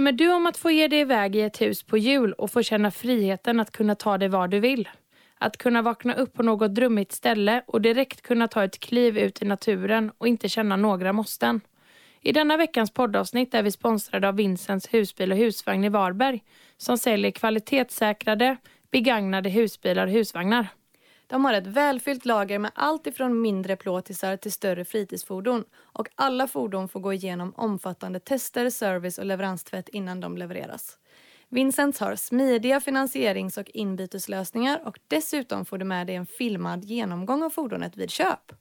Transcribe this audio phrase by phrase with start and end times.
[0.00, 2.62] Drömmer du om att få ge dig iväg i ett hus på jul och få
[2.62, 4.88] känna friheten att kunna ta dig var du vill?
[5.38, 9.42] Att kunna vakna upp på något drömmigt ställe och direkt kunna ta ett kliv ut
[9.42, 11.60] i naturen och inte känna några måsten.
[12.20, 16.42] I denna veckans poddavsnitt är vi sponsrade av Vincents husbil och husvagn i Varberg
[16.76, 18.56] som säljer kvalitetssäkrade,
[18.90, 20.66] begagnade husbilar och husvagnar.
[21.30, 26.48] De har ett välfyllt lager med allt ifrån mindre plåtisar till större fritidsfordon och alla
[26.48, 30.98] fordon får gå igenom omfattande tester, service och leveranstvätt innan de levereras.
[31.48, 37.42] Vincents har smidiga finansierings och inbyteslösningar och dessutom får du med dig en filmad genomgång
[37.42, 38.52] av fordonet vid köp.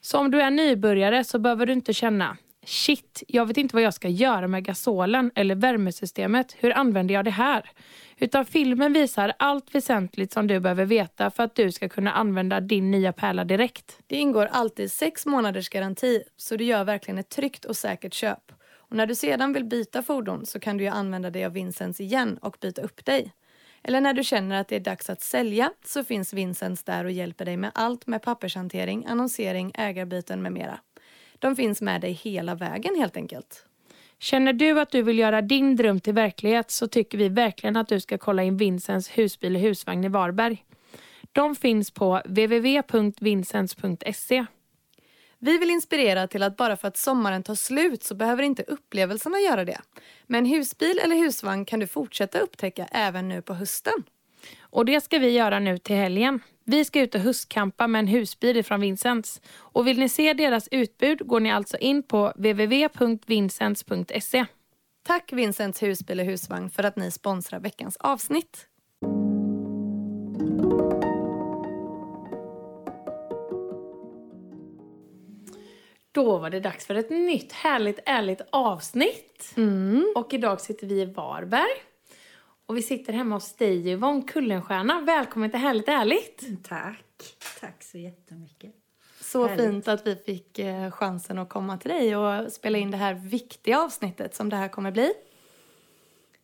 [0.00, 3.82] Så om du är nybörjare så behöver du inte känna Shit, jag vet inte vad
[3.82, 6.56] jag ska göra med gasolen eller värmesystemet.
[6.58, 7.70] Hur använder jag det här?
[8.22, 12.60] Utan filmen visar allt väsentligt som du behöver veta för att du ska kunna använda
[12.60, 13.98] din nya pärla direkt.
[14.06, 18.52] Det ingår alltid sex månaders garanti så du gör verkligen ett tryggt och säkert köp.
[18.72, 22.00] Och när du sedan vill byta fordon så kan du ju använda dig av Vincents
[22.00, 23.32] igen och byta upp dig.
[23.82, 27.10] Eller när du känner att det är dags att sälja så finns Vincents där och
[27.10, 30.80] hjälper dig med allt med pappershantering, annonsering, ägarbyten med mera.
[31.38, 33.66] De finns med dig hela vägen helt enkelt.
[34.22, 37.88] Känner du att du vill göra din dröm till verklighet så tycker vi verkligen att
[37.88, 40.64] du ska kolla in Vincents husbil och husvagn i Varberg.
[41.32, 44.46] De finns på www.vincents.se.
[45.38, 49.38] Vi vill inspirera till att bara för att sommaren tar slut så behöver inte upplevelserna
[49.38, 49.80] göra det.
[50.26, 54.04] Med en husbil eller husvagn kan du fortsätta upptäcka även nu på hösten.
[54.60, 56.40] Och det ska vi göra nu till helgen.
[56.70, 59.40] Vi ska ut och höstkampa med en husbil från Vincents.
[59.54, 64.46] Och vill ni se deras utbud går ni alltså in på www.vincents.se.
[65.06, 68.66] Tack Vincents husbil och husvagn för att ni sponsrar veckans avsnitt.
[76.12, 79.52] Då var det dags för ett nytt härligt ärligt avsnitt.
[79.56, 80.12] Mm.
[80.16, 81.89] Och idag sitter vi i Varberg.
[82.70, 85.00] Och vi sitter hemma hos dig Yvonne Kullenstierna.
[85.00, 86.64] Välkommen till Härligt ärligt.
[86.64, 87.36] Tack.
[87.60, 88.74] Tack så jättemycket.
[89.20, 89.64] Så Härligt.
[89.64, 93.14] fint att vi fick eh, chansen att komma till dig och spela in det här
[93.14, 95.12] viktiga avsnittet som det här kommer bli.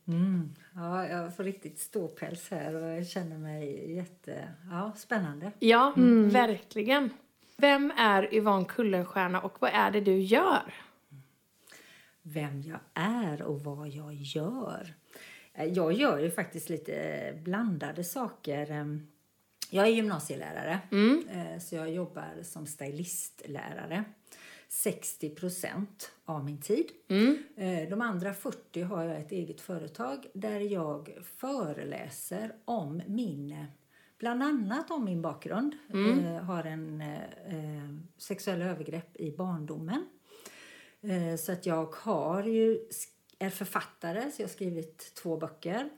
[0.07, 0.55] Mm.
[0.75, 4.53] Ja, jag får riktigt ståpäls här och jag känner mig jätte...
[4.71, 5.51] Ja, spännande.
[5.59, 5.93] Ja,
[6.31, 7.09] verkligen.
[7.57, 10.73] Vem är Yvonne Kullenstierna och vad är det du gör?
[12.21, 14.93] Vem jag är och vad jag gör.
[15.57, 18.71] Eh, Jag gör ju faktiskt lite blandade saker.
[18.71, 19.07] Ehm,
[19.69, 20.79] Jag är gymnasielärare,
[21.29, 24.03] eh, så jag jobbar som stylistlärare.
[24.69, 26.85] 60 procent av min tid.
[27.57, 33.65] Eh, De andra 40 har jag ett eget företag där jag föreläser om min, eh,
[34.17, 35.75] bland annat om min bakgrund.
[35.93, 40.05] Eh, Har en eh, eh, sexuella övergrepp i barndomen.
[41.01, 42.79] Eh, Så att jag har ju,
[43.39, 45.89] är författare, så jag har skrivit två böcker.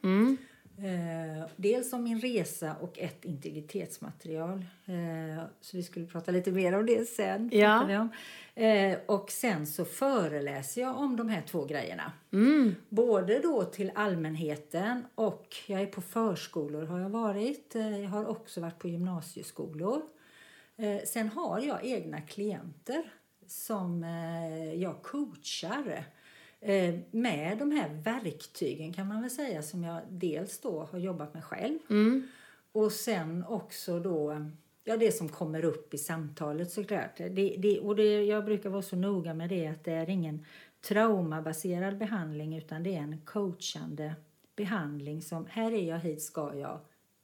[0.78, 4.66] Eh, dels om min resa och ett integritetsmaterial.
[4.86, 7.50] Eh, så vi skulle prata lite mer om det sen.
[7.54, 8.08] Ja.
[8.64, 12.12] Eh, och sen så föreläser jag om de här två grejerna.
[12.90, 17.76] Både då till allmänheten och jag är på förskolor har jag varit.
[17.76, 20.02] Eh, Jag har också varit på gymnasieskolor.
[20.78, 23.04] Eh, Sen har jag egna klienter
[23.48, 26.04] som eh, jag coachar
[27.12, 31.44] med de här verktygen kan man väl säga som jag dels då har jobbat med
[31.44, 31.80] själv
[32.72, 34.50] och sen också då
[34.84, 37.18] ja, det som kommer upp i samtalet såklart.
[37.18, 40.46] Det, det, och det, jag brukar vara så noga med det att det är ingen
[40.88, 44.16] traumabaserad behandling utan det är en coachande
[44.56, 46.80] behandling som här är jag, hit ska jag,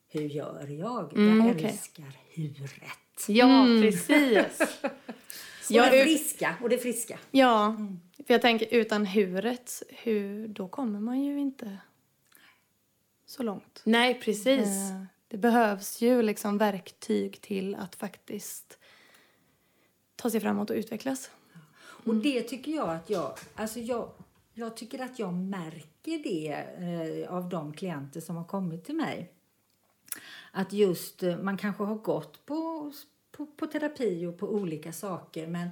[0.08, 1.14] hur gör jag?
[1.16, 1.66] jag okej.
[1.66, 3.28] älskar huret.
[3.28, 4.82] Ja, precis.
[5.70, 6.56] Och Jag det är- friska.
[6.62, 7.20] Och det friska.
[7.32, 7.76] Ja,
[8.28, 11.78] för jag tänker utan huret, hur, då kommer man ju inte
[13.26, 13.82] så långt.
[13.86, 14.68] Nej, precis.
[14.68, 18.78] Eh, Det behövs ju liksom verktyg till att faktiskt
[20.16, 21.32] ta sig framåt och utvecklas.
[22.06, 24.10] Och det tycker jag att jag, alltså jag,
[24.54, 26.66] jag tycker att jag märker det
[27.26, 29.32] eh, av de klienter som har kommit till mig.
[30.52, 32.92] att just eh, man kanske har gått på,
[33.38, 35.70] på, på terapi och på olika saker men,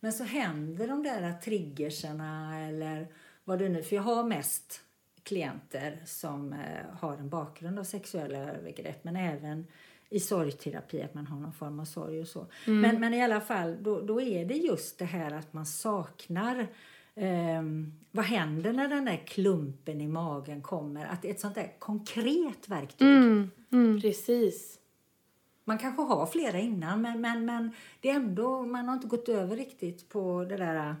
[0.00, 3.06] men så händer de där triggerserna eller
[3.44, 4.80] vad det nu För jag har mest
[5.22, 9.66] klienter som eh, har en bakgrund av sexuella övergrepp men även
[10.10, 12.46] i sorgterapi, att man har någon form av sorg och så.
[12.66, 12.80] Mm.
[12.80, 16.66] Men, men i alla fall, då, då är det just det här att man saknar
[17.14, 17.62] eh,
[18.10, 21.06] vad händer när den där klumpen i magen kommer?
[21.06, 23.08] Att ett sånt där konkret verktyg.
[23.08, 23.50] Mm.
[23.72, 24.00] Mm.
[24.00, 24.75] Precis.
[25.68, 27.70] Man kanske har flera innan men, men, men
[28.00, 30.94] det är ändå, man har inte gått över riktigt på det där äh,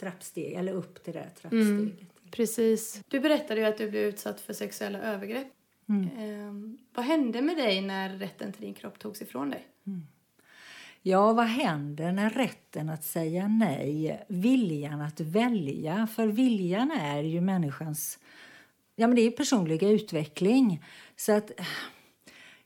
[0.00, 2.00] trappsteg eller upp till det där trappsteget.
[2.00, 2.06] Mm.
[2.30, 3.02] Precis.
[3.08, 5.46] Du berättade ju att du blev utsatt för sexuella övergrepp.
[5.88, 6.04] Mm.
[6.04, 9.66] Eh, vad hände med dig när rätten till din kropp togs ifrån dig?
[9.86, 10.06] Mm.
[11.02, 17.40] Ja, vad händer när rätten att säga nej, viljan att välja, för viljan är ju
[17.40, 18.18] människans
[18.98, 20.84] ja, men det är personliga utveckling.
[21.16, 21.50] Så att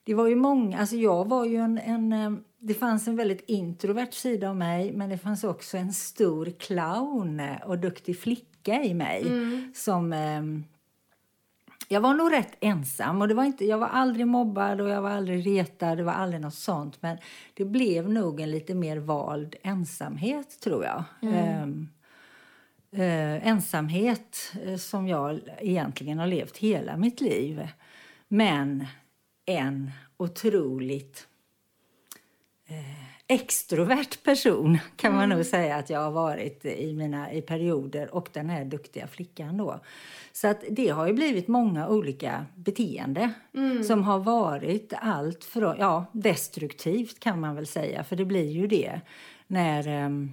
[0.04, 3.44] det var ju många, alltså jag var ju en, en, eh, det fanns en väldigt
[3.46, 8.94] introvert sida av mig men det fanns också en stor clown och duktig flicka i
[8.94, 9.72] mig mm.
[9.74, 10.42] som eh,
[11.92, 13.22] jag var nog rätt ensam.
[13.22, 15.98] och det var inte, Jag var aldrig mobbad och jag var aldrig retad.
[15.98, 17.02] Det var aldrig något sånt.
[17.02, 17.18] Men
[17.54, 21.04] det blev nog en lite mer vald ensamhet, tror jag.
[21.22, 21.88] Mm.
[22.92, 27.68] Eh, eh, ensamhet eh, som jag egentligen har levt hela mitt liv.
[28.28, 28.86] Men
[29.46, 31.26] en otroligt
[32.68, 35.36] eh, extrovert person kan man mm.
[35.36, 39.56] nog säga att jag har varit i mina i perioder och den här duktiga flickan
[39.56, 39.80] då.
[40.32, 43.84] Så att det har ju blivit många olika beteende mm.
[43.84, 48.66] som har varit allt för ja, destruktivt kan man väl säga för det blir ju
[48.66, 49.00] det
[49.46, 50.32] när um,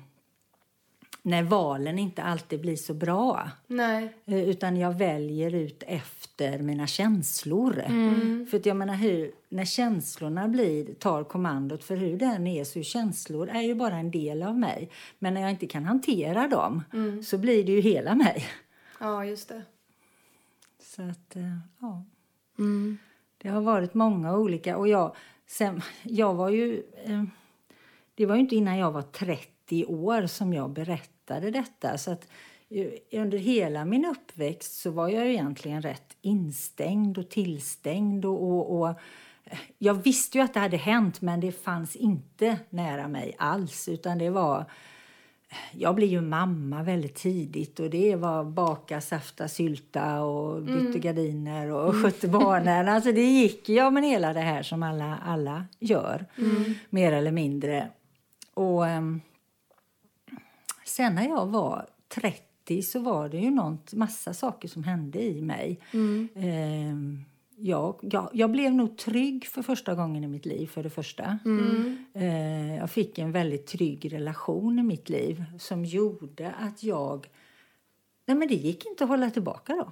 [1.21, 3.49] när valen inte alltid blir så bra.
[3.67, 4.13] Nej.
[4.25, 7.79] Eh, utan jag väljer ut efter mina känslor.
[7.79, 8.47] Mm.
[8.51, 12.83] För att jag menar hur, när känslorna blir, tar kommandot för hur den är så
[12.83, 14.89] känslor är ju bara en del av mig.
[15.19, 17.23] Men när jag inte kan hantera dem mm.
[17.23, 18.45] så blir det ju hela mig.
[18.99, 19.61] Ja, just det.
[20.81, 22.03] Så att, eh, ja.
[22.59, 22.97] Mm.
[23.37, 25.15] Det har varit många olika och jag,
[25.47, 27.23] sen, jag var ju, eh,
[28.15, 31.97] det var ju inte innan jag var 30 30 år som jag berättade detta.
[31.97, 32.27] Så att
[32.69, 38.25] eh, under hela min uppväxt så var jag egentligen rätt instängd och tillstängd.
[38.25, 38.89] Och, och, och,
[39.45, 43.89] eh, jag visste ju att det hade hänt, men det fanns inte nära mig alls.
[43.89, 44.65] Utan det var...
[45.71, 51.01] Jag blev ju mamma väldigt tidigt och det var baka, safta, sylta och bytte mm.
[51.01, 52.03] gardiner och mm.
[52.03, 52.87] skötte barnen.
[52.89, 56.73] Alltså det gick ja men hela det här som alla, alla gör, mm.
[56.89, 57.89] mer eller mindre.
[58.53, 59.21] Och um,
[60.89, 65.41] Sen när jag var 30 så var det ju något, massa saker som hände i
[65.41, 65.79] mig.
[65.93, 66.29] Mm.
[66.35, 67.25] Eh,
[67.67, 70.67] jag, jag, jag, blev nog trygg för första gången i mitt liv.
[70.67, 71.39] för det första.
[71.45, 72.05] Mm.
[72.13, 77.27] Eh, jag fick en väldigt trygg relation i mitt liv som gjorde att jag...
[78.25, 79.91] Nej men Det gick inte att hålla tillbaka då.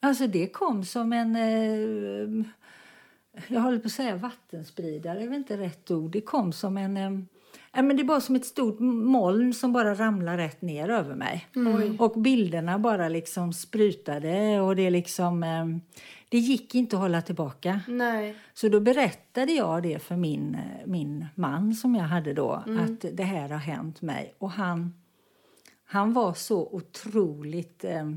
[0.00, 1.36] Alltså Det kom som en...
[1.36, 2.46] Eh,
[3.48, 6.10] jag håller på att säga vattenspridare, det är inte rätt ord.
[6.10, 7.28] Det kom som en...
[7.82, 11.46] Men det är bara som ett stort moln som bara ramlar rätt ner över mig.
[11.56, 11.96] Mm.
[12.00, 15.42] Och bilderna bara liksom sprutade och det liksom...
[15.42, 15.66] Eh,
[16.28, 17.80] det gick inte att hålla tillbaka.
[17.88, 18.36] Nej.
[18.54, 22.62] Så då berättade jag det för min, eh, min man som jag hade då.
[22.66, 22.84] Mm.
[22.84, 24.34] Att det här har hänt mig.
[24.38, 24.94] Och han,
[25.84, 28.10] han var så otroligt eh,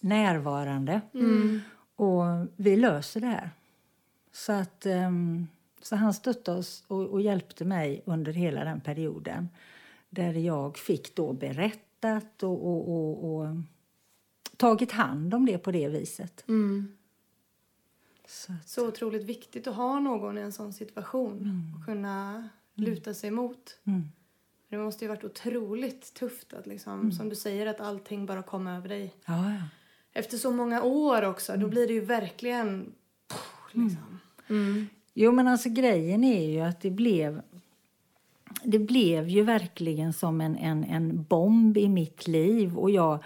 [0.00, 1.00] närvarande.
[1.14, 1.60] Mm.
[1.96, 2.22] Och
[2.56, 3.50] vi löser det här.
[4.32, 4.86] Så att...
[4.86, 5.10] Eh,
[5.84, 9.48] så han stöttade oss och, och, hjälpte mig under hela den perioden
[10.10, 13.46] där jag fick då berättat och, och, och, och
[14.56, 16.44] tagit hand om det på det viset.
[16.48, 16.96] Mm.
[18.26, 18.68] Så, att...
[18.68, 21.74] så otroligt viktigt att ha någon i en sån situation mm.
[21.74, 22.48] och kunna mm.
[22.74, 23.78] luta sig emot.
[23.84, 24.02] Mm.
[24.68, 27.12] Det måste ju varit otroligt tufft att liksom, mm.
[27.12, 29.14] som du säger, att allting bara kom över dig.
[29.24, 29.62] Ja, ja.
[30.12, 31.70] Efter så många år också, då mm.
[31.70, 32.92] blir det ju verkligen...
[33.72, 34.20] Liksom.
[34.48, 34.86] Mm.
[35.14, 37.42] Jo, men alltså grejen är ju att det blev
[38.62, 42.78] det blev ju verkligen som en, en, en bomb i mitt liv.
[42.78, 43.24] Och jag,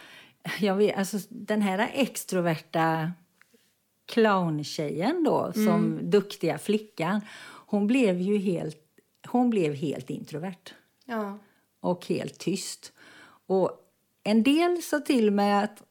[0.61, 3.13] jag vet, alltså, den här extroverta
[4.07, 5.67] clowntjejen då, mm.
[5.67, 7.21] som duktiga flickan,
[7.67, 8.83] hon blev ju helt,
[9.27, 10.75] hon blev helt introvert.
[11.05, 11.39] Ja.
[11.81, 12.93] Och helt tyst.
[13.47, 13.71] Och
[14.25, 15.83] en del sa till mig att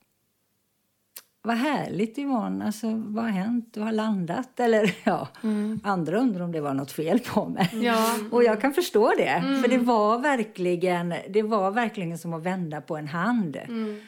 [1.42, 3.74] vad härligt Yvonne, alltså, vad har hänt?
[3.74, 4.60] Du har landat.
[4.60, 5.80] Eller ja, mm.
[5.84, 7.70] andra undrar om det var något fel på mig.
[7.74, 8.16] Ja.
[8.32, 9.28] Och jag kan förstå det.
[9.28, 9.62] Mm.
[9.62, 13.58] För det var verkligen, det var verkligen som att vända på en hand.
[13.68, 14.00] Mm.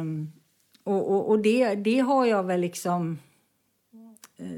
[0.00, 0.32] Um,
[0.84, 3.18] och och, och det, det har jag väl liksom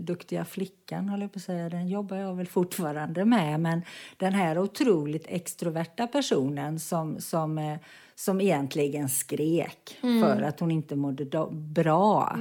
[0.01, 3.61] duktiga flickan, håller jag på att säga, den jobbar jag väl fortfarande med.
[3.61, 3.83] Men
[4.17, 7.79] den här otroligt extroverta personen som, som, eh,
[8.15, 12.37] som egentligen skrek för att hon inte mådde bra.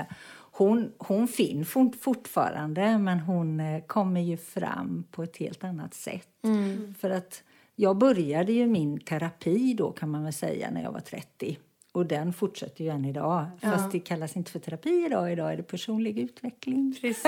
[0.00, 0.04] Eh,
[0.52, 5.94] hon, hon finns fort- fortfarande, men hon eh, kommer ju fram på ett helt annat
[5.94, 6.28] sätt.
[6.98, 7.42] För att
[7.76, 11.58] jag började ju min terapi då kan man väl säga när jag var 30.
[11.92, 13.46] Och den fortsätter ju än idag.
[13.62, 15.32] Fast det kallas inte för terapi idag.
[15.32, 16.94] Idag är det personlig utveckling.
[17.00, 17.26] Precis.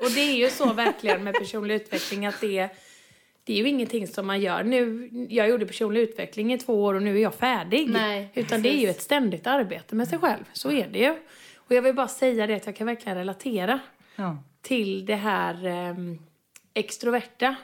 [0.00, 2.68] Och det är ju så verkligen med personlig utveckling att det,
[3.44, 4.62] det är ju ingenting som man gör.
[4.64, 7.90] Nu, jag gjorde personlig utveckling i två år och nu är jag färdig.
[7.90, 10.44] Nej, Utan det är ju ett ständigt arbete med sig själv.
[10.52, 11.10] Så är det ju.
[11.56, 13.80] Och jag vill bara säga det att jag kan verkligen relatera
[14.16, 14.36] Ja.
[14.62, 15.94] till det här eh,
[16.74, 17.56] extroverta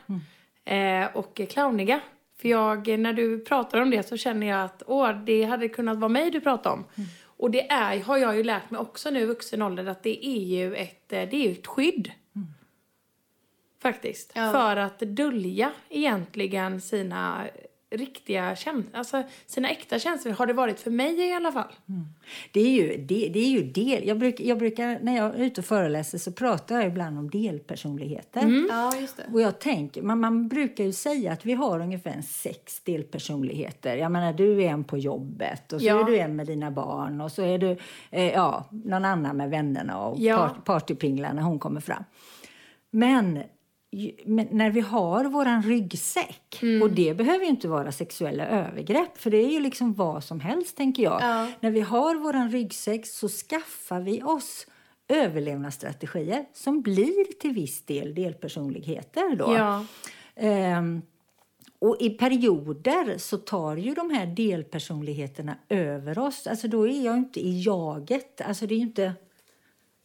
[0.64, 2.00] eh, och clowniga.
[2.40, 5.98] För jag, när du pratar om det så känner jag att åh, det hade kunnat
[5.98, 6.84] vara mig du pratar om.
[7.24, 10.26] Och det är, har jag ju lärt mig också nu i vuxen ålder att det
[10.26, 12.12] är ju ett, eh, det är ett skydd.
[13.82, 14.32] Faktiskt.
[14.34, 14.52] Ja.
[14.52, 17.44] För att dölja egentligen sina
[17.90, 21.72] riktiga känslor, alltså sina äkta känslor har det varit för mig i alla fall.
[22.52, 24.08] Det är ju, det, det är ju del.
[24.08, 27.30] Jag, bruk, jag brukar, när jag är ute och föreläser så pratar jag ibland om
[27.30, 28.66] delpersonligheter.
[28.70, 29.24] Ja, just det.
[29.32, 33.96] Och jag tänker, man, man brukar ju säga att vi har ungefär en sex delpersonligheter.
[33.96, 36.00] Jag menar, du är en på jobbet och så Ja.
[36.00, 37.76] är du en med dina barn och så är du
[38.10, 40.36] eh, ja, någon annan med vännerna och Ja.
[40.36, 42.04] part, partypinglar när hon kommer fram.
[42.90, 43.42] Men
[44.50, 46.82] när vi har våran ryggsäck, Mm.
[46.82, 50.40] och det behöver ju inte vara sexuella övergrepp, för det är ju liksom vad som
[50.40, 51.22] helst tänker jag.
[51.22, 51.46] Ja.
[51.60, 54.66] När vi har våran ryggsäck så skaffar vi oss
[55.08, 59.36] överlevnadsstrategier som blir till viss del delpersonligheter.
[59.36, 59.54] Då.
[59.54, 59.84] Ja.
[60.36, 61.02] Ehm,
[61.78, 66.46] och i perioder så tar ju de här delpersonligheterna över oss.
[66.46, 68.40] Alltså då är jag inte i jaget.
[68.40, 69.12] Alltså det är ju inte,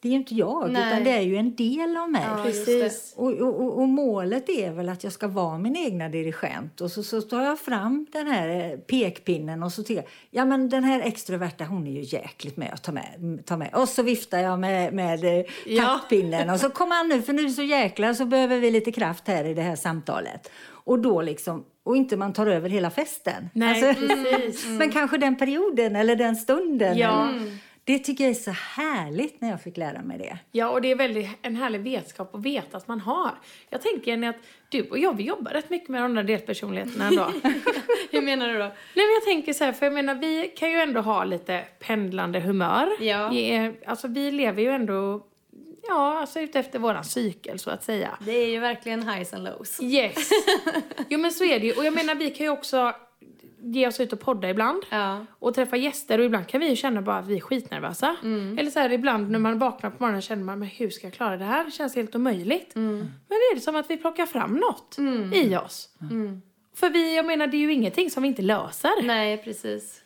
[0.04, 0.88] det är ju inte jag, Nej.
[0.88, 2.22] utan det är ju en del av mig.
[2.38, 3.14] Ja, Precis.
[3.18, 6.82] Och, och, och- målet är väl att jag ska vara min egna dirigent.
[6.82, 10.46] Och så, så tar jag fram den här eh, pekpinnen och så tycker jag, ja
[10.46, 13.44] men den här extroverta hon är ju jäkligt med att ta med.
[13.46, 13.70] Ta med.
[13.76, 15.84] Och så viftar jag med, med eh, Ja.
[15.84, 19.28] taktpinnen och så kom han nu för nu så jäklar så behöver vi lite kraft
[19.28, 20.52] här i det här samtalet.
[20.86, 23.50] Och då liksom, och inte man tar över hela festen.
[23.54, 24.66] Nej, Alltså, precis.
[24.68, 26.98] Men kanske den perioden eller den stunden.
[26.98, 27.30] Ja.
[27.30, 30.38] eller- Det tycker jag är så härligt när jag fick lära mig det.
[30.52, 33.32] Ja, och det är väldigt en härlig vetskap att veta att man har.
[33.70, 34.36] Jag tänker Jenny att
[34.70, 37.32] du och jag, vi jobbar rätt mycket med de där delpersonligheterna ändå.
[38.12, 38.66] Hur menar du då?
[38.66, 41.64] Nej men jag tänker så här, för jag menar vi kan ju ändå ha lite
[41.80, 42.90] pendlande humör.
[43.00, 43.30] Ja.
[43.30, 45.26] Vi, alltså vi lever ju ändå,
[45.88, 48.18] ja alltså utefter våran cykel så att säga.
[48.20, 49.82] Det är ju verkligen highs and lows.
[49.82, 50.30] Yes.
[51.10, 51.74] Jo men så är det ju.
[51.74, 52.96] Och jag menar vi kan ju också
[53.64, 54.84] ge oss ut och podda ibland.
[54.90, 55.26] Ja.
[55.40, 58.16] Och träffa gäster och ibland kan vi känna bara att vi är skitnervösa.
[58.58, 61.14] Eller så här ibland när man vaknar på morgonen känner man men hur ska jag
[61.14, 61.66] klara det här?
[61.66, 62.76] Det känns helt omöjligt.
[62.76, 64.98] Men det är det som att vi plockar fram något
[65.34, 65.90] i oss.
[66.76, 69.04] För vi, jag menar det är ju ingenting som vi inte löser.
[69.04, 70.02] Nej, precis.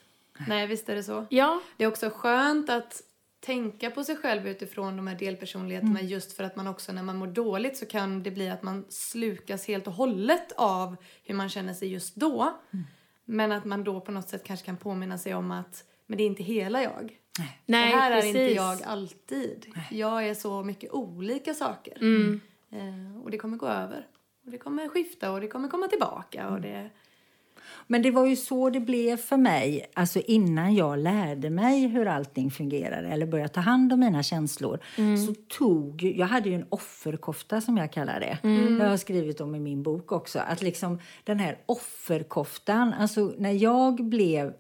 [0.48, 1.26] Nej, visst är det så.
[1.30, 1.62] Ja.
[1.78, 3.02] Det är också skönt att
[3.40, 7.18] tänka på sig själv utifrån de här delpersonligheterna just för att man också när man
[7.18, 11.50] mår dåligt så kan det bli att man slukas helt och hållet av hur man
[11.50, 12.54] känner sig just då.
[13.30, 16.24] Men att man då på något sätt kanske kan påminna sig om att men det
[16.24, 17.20] är inte hela jag.
[17.66, 18.36] Nej, det här precis.
[18.36, 19.74] är inte jag alltid.
[19.92, 21.98] Jag är så mycket olika saker.
[22.02, 22.42] Mm.
[22.72, 24.08] Eh, och det kommer gå över.
[24.46, 26.50] Och det kommer skifta och det kommer komma tillbaka.
[26.50, 26.90] Och det...
[27.88, 32.08] Men det var ju så det blev för mig, alltså innan jag lärde mig hur
[32.08, 34.80] allting fungerar eller började ta hand om mina känslor.
[35.28, 38.38] Så tog, jag hade ju en offerkofta som jag kallar det.
[38.78, 40.40] Det har jag skrivit om i min bok också.
[40.40, 44.54] Att liksom den här offerkoftan, alltså när jag blev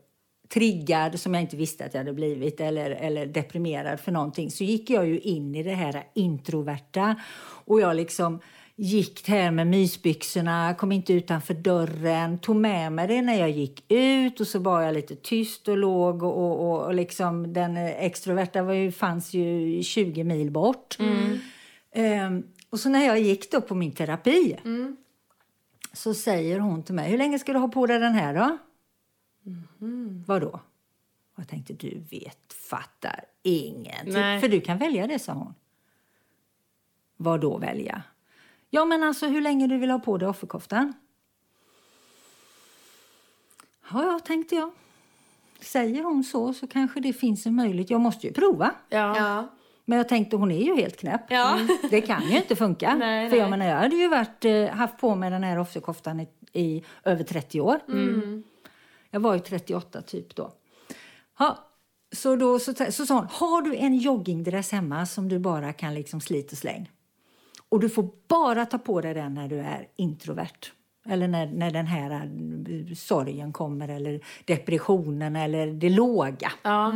[0.49, 4.63] triggad som jag inte visste att jag hade blivit eller, eller deprimerad för någonting så
[4.63, 7.15] gick jag ju in i det här introverta
[7.65, 8.39] och jag liksom
[8.79, 13.91] gick här med mysbyxorna, kom inte utanför dörren, tog med mig det när jag gick
[13.91, 18.63] ut och så var jag lite tyst och låg och, och, och, liksom den extroverta
[18.63, 20.97] var ju, fanns ju 20 mil bort.
[21.91, 24.57] Ehm, och så när jag gick då på min terapi
[25.93, 28.57] så säger hon till mig, hur länge ska du ha på dig den här då?
[30.25, 30.59] Vadå?
[31.35, 34.13] Och jag tänkte, du vet, fattar ingenting.
[34.41, 35.53] För du kan välja det, sa hon.
[37.17, 38.03] Vad då välja?
[38.69, 40.93] Ja, men alltså hur länge du vill ha på dig offerkoftan.
[43.91, 44.71] Ja, ja, tänkte jag.
[45.59, 47.89] Säger hon så så kanske det finns en möjlighet.
[47.89, 48.71] Jag måste ju prova.
[48.89, 49.17] Ja.
[49.17, 49.47] Ja.
[49.85, 51.21] Men jag tänkte hon är ju helt knäpp.
[51.29, 51.59] Ja.
[51.89, 52.95] Det kan ju inte funka.
[52.99, 56.19] Nej, För jag menar, jag hade ju varit, eh, haft på mig den här offerkoftan
[56.19, 57.79] i, i över 30 år.
[57.87, 58.43] Mm.
[59.11, 60.53] Jag var ju 38 typ då.
[61.39, 61.57] Ja,
[62.15, 65.93] så då så, så sa hon, har du en joggingdress hemma som du bara kan
[65.93, 66.91] liksom slit och släng?
[67.69, 70.71] Och du får bara ta på dig den när du är introvert.
[71.05, 76.51] Eller när, när den här eh, sorgen kommer, eller depressionen, eller det låga.
[76.61, 76.93] Ja.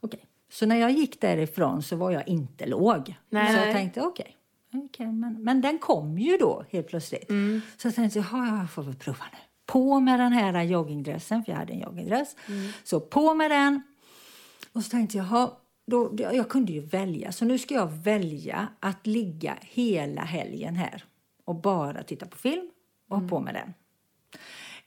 [0.00, 0.20] Okej.
[0.50, 3.14] Så när jag gick därifrån så var jag inte låg.
[3.28, 3.54] Nej.
[3.56, 4.36] så jag tänkte okej.
[4.74, 7.30] okej, men, men den kom ju då helt plötsligt.
[7.30, 7.60] Mm.
[7.76, 9.38] Så jag tänkte jaha, jag får väl prova nu.
[9.66, 12.36] På med den här joggingdressen, för jag hade en joggingdress.
[12.48, 12.72] Mm.
[12.84, 13.82] Så på med den.
[14.72, 15.50] Och så tänkte jag,
[15.90, 17.32] då, jag kunde ju välja.
[17.32, 21.04] Så nu ska jag välja att ligga hela helgen här
[21.44, 22.70] och bara titta på film
[23.08, 23.74] och ha på mig den.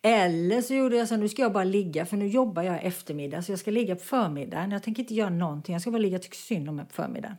[0.01, 3.41] Eller så gjorde jag så nu ska jag bara ligga för nu jobbar jag eftermiddag
[3.41, 4.71] så jag ska ligga på förmiddagen.
[4.71, 6.93] Jag tänker inte göra någonting, jag ska bara ligga och tycka synd om mig på
[6.93, 7.35] förmiddagen.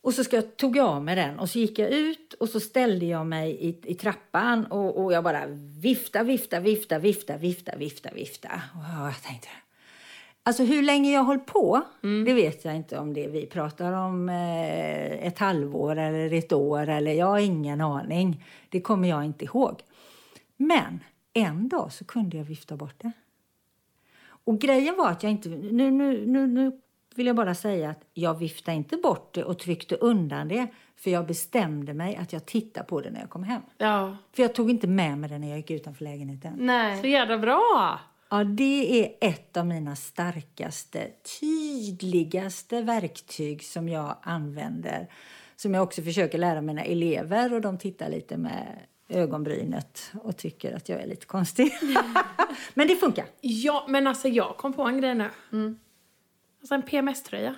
[0.00, 2.48] Och så ska jag, tog jag av mig den och så gick jag ut och
[2.48, 5.46] så ställde jag mig i, i trappan och, och jag bara
[5.80, 8.62] vifta, vifta, vifta, vifta, vifta, vifta, vifta.
[8.74, 9.48] Och jag tänkte,
[10.42, 11.82] Alltså hur länge jag höll på,
[12.26, 16.88] det vet jag inte om det vi pratar om eh, ett halvår eller ett år
[16.88, 18.44] eller jag har ingen aning.
[18.68, 19.82] Det kommer jag inte ihåg.
[20.56, 21.00] Men
[21.32, 23.12] en dag så kunde jag vifta bort det.
[24.44, 26.80] Och grejen var att jag inte, nu, nu, nu, nu
[27.14, 30.66] vill jag bara säga att jag viftade inte bort det och tryckte undan det.
[30.96, 33.62] För jag bestämde mig att jag tittar på det när jag kom hem.
[33.78, 34.16] ja.
[34.32, 36.54] För jag tog inte med mig det när jag gick utanför lägenheten.
[36.58, 37.00] Nej.
[37.00, 38.00] Så jävla bra!
[38.30, 41.08] Ja, det är ett av mina starkaste,
[41.40, 45.08] tydligaste verktyg som jag använder.
[45.56, 50.76] Som jag också försöker lära mina elever och de tittar lite med ögonbrynet och tycker
[50.76, 51.72] att jag är lite konstig.
[52.74, 53.26] Men det funkar.
[53.40, 55.30] Ja, men alltså jag kom på en grej nu.
[56.60, 57.54] Alltså en PMS-tröja.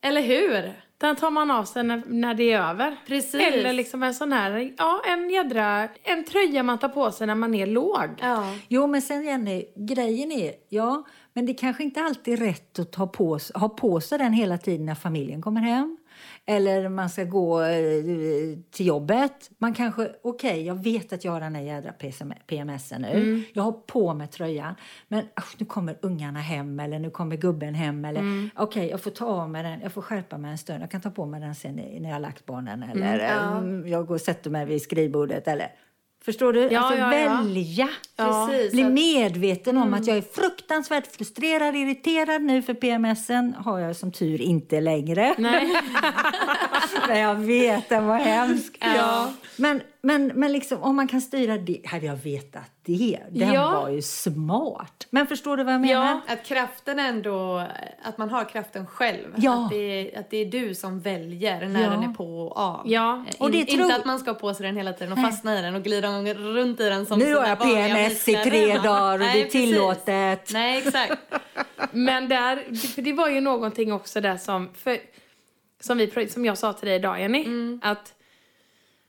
[0.00, 0.82] Eller hur?
[1.02, 2.96] Den tar man av sig när, när det är över.
[3.06, 3.34] Precis.
[3.34, 7.34] Eller liksom en sån här, ja en jädra, en tröja man tar på sig när
[7.34, 8.08] man är låg.
[8.20, 8.54] Ja.
[8.68, 12.92] Jo, men sen Jenny, grejen är, ja, men det kanske inte alltid är rätt att
[12.92, 15.96] ta på, ha på sig den hela tiden när familjen kommer hem.
[16.46, 18.04] Eller man ska gå eh,
[18.70, 19.50] till jobbet.
[19.58, 21.92] Man kanske, okej, jag vet att jag har den här jädra
[22.46, 23.42] PMSen nu.
[23.52, 24.74] Jag har på mig tröjan.
[25.08, 28.04] Men usch, nu kommer ungarna hem eller nu kommer gubben hem.
[28.04, 29.80] Eller okej, jag får ta av mig den.
[29.80, 30.82] Jag får skärpa mig en stund.
[30.82, 32.82] Jag kan ta på mig den sen när jag har lagt barnen.
[32.82, 33.18] Eller
[33.58, 35.48] mm, jag går och sätter mig vid skrivbordet.
[35.48, 35.72] Eller,
[36.24, 36.60] förstår du?
[36.60, 37.42] Ja, alltså ja, ja.
[37.42, 37.88] välja.
[38.16, 38.72] Precis.
[38.72, 44.12] Bli medveten om att jag är fruktansvärt frustrerad, irriterad nu för PMSen har jag som
[44.12, 45.34] tur inte längre.
[45.38, 45.68] Nej.
[47.08, 48.76] Men jag vet, den var hemsk.
[48.80, 49.32] Ja.
[49.56, 53.18] Men, men, men liksom, om man kan styra det, hade jag vetat det.
[53.30, 53.80] Den Ja.
[53.80, 55.06] var ju smart.
[55.10, 56.04] Men förstår du vad jag menar?
[56.26, 56.32] Ja.
[56.34, 57.66] Att kraften ändå,
[58.02, 59.34] att man har kraften själv.
[59.36, 59.64] Ja.
[59.64, 61.90] Att, det är, att det är du som väljer när Ja.
[61.90, 62.82] den är på och av.
[62.84, 63.24] Ja.
[63.38, 65.18] Och det In, tror- Inte att man ska ha på sig den hela tiden och
[65.18, 68.78] fastna i den och glida runt i den som Nu har jag PMS i tre
[68.78, 69.70] dagar och det Nej, är precis.
[69.70, 70.50] tillåtet.
[70.52, 71.12] Nej, exakt.
[71.92, 74.98] Men där, för det var ju någonting också där som, för,
[75.80, 77.46] som, vi, som jag sa till dig idag Jenny,
[77.82, 78.14] att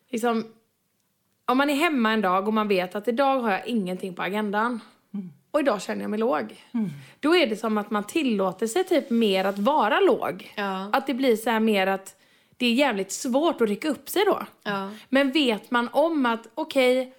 [0.09, 0.45] liksom,
[1.45, 4.21] om man är hemma en dag och man vet att idag har jag ingenting på
[4.21, 4.79] agendan
[5.51, 6.63] och idag känner jag mig låg.
[7.19, 10.53] Då är det som att man tillåter sig typ mer att vara låg.
[10.55, 10.89] Ja.
[10.93, 12.15] Att det blir så här mer att
[12.57, 14.41] det är jävligt svårt att rycka upp sig då.
[14.63, 14.89] Ja.
[15.09, 17.13] Men vet man om att okej,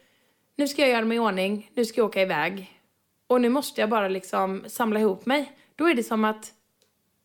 [0.56, 2.80] nu ska jag göra mig i ordning, nu ska jag åka iväg
[3.26, 5.52] och nu måste jag bara liksom samla ihop mig.
[5.76, 6.52] Då är det som att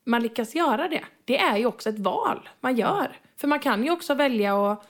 [0.05, 1.03] man lyckas göra det.
[1.25, 3.17] Det är ju också ett val man gör.
[3.37, 4.87] För man kan ju också välja att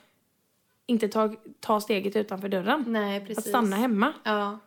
[0.89, 2.86] inte ta, ta steget utanför dörren.
[2.88, 3.38] Nej, precis.
[3.38, 4.13] Att stanna hemma.
[4.23, 4.60] Ja.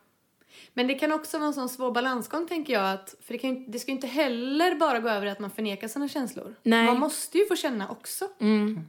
[0.75, 2.93] Men det kan också vara en sån svår balansgång tänker jag.
[2.93, 5.89] Att, för det, kan, det ska ju inte heller bara gå över att man förnekar
[5.89, 6.55] sina känslor.
[6.63, 6.87] Nej.
[6.87, 8.29] Man måste ju få känna också.
[8.41, 8.87] Mm.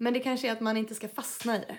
[0.00, 1.76] Men det kanske är att man inte ska fastna i det.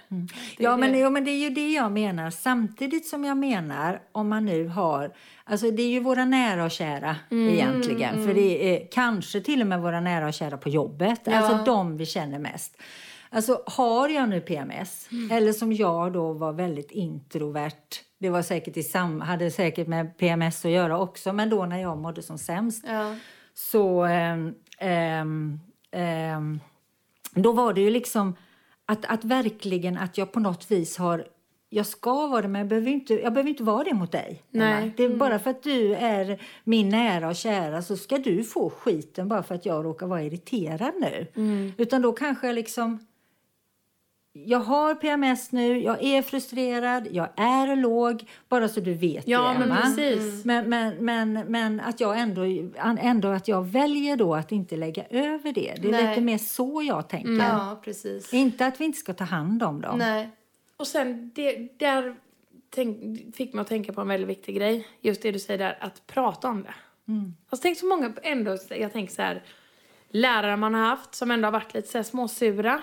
[0.58, 1.00] det är Ja men, det.
[1.00, 2.30] ja, men det är ju det jag menar.
[2.30, 5.14] Samtidigt som jag menar om man nu har...
[5.44, 8.26] Alltså det är ju våra nära och kära egentligen.
[8.26, 11.28] För det är kanske till och med våra nära och kära på jobbet.
[11.28, 12.78] Alltså de vi känner mest.
[13.32, 18.02] Alltså har jag nu PMS, eller som jag då var väldigt introvert.
[18.20, 21.34] Det var säkert i sam, hade säkert med PMS att göra också.
[21.34, 23.16] Men då när jag mådde som sämst Ja.
[23.54, 25.60] så ehm, ehm,
[25.92, 26.60] ehm,
[27.34, 28.36] då var det ju liksom
[28.86, 31.26] att, att verkligen att jag på något vis har
[31.70, 34.44] jag ska vara det, men jag behöver inte, jag behöver inte vara det mot dig.
[34.50, 34.94] Nej.
[34.98, 38.70] Det är bara för att du är min nära och kära så ska du få
[38.70, 41.28] skiten bara för att jag råkar vara irriterad nu.
[41.78, 43.00] Utan då kanske jag liksom...
[44.46, 49.54] Jag har PMS nu, jag är frustrerad, jag är låg, bara så du vet Ja,
[49.54, 50.46] det, men precis.
[50.46, 52.42] Men, men, men, men att jag ändå,
[53.02, 55.76] ändå att jag väljer då att inte lägga över det.
[55.82, 56.10] Det är Nej.
[56.10, 57.32] lite mer så jag tänker.
[57.32, 58.34] ja, precis.
[58.34, 59.98] Inte att vi inte ska ta hand om dem.
[59.98, 60.30] Nej.
[60.78, 62.16] Och sen, det, där
[62.70, 64.88] tänk, fick mig att tänka på en väldigt viktig grej.
[65.02, 66.74] Just det du säger där, att prata om det.
[67.50, 69.44] Alltså, tänk så många ändå, jag tänker så här,
[70.12, 72.82] lärare man har haft som ändå har varit lite så småsura.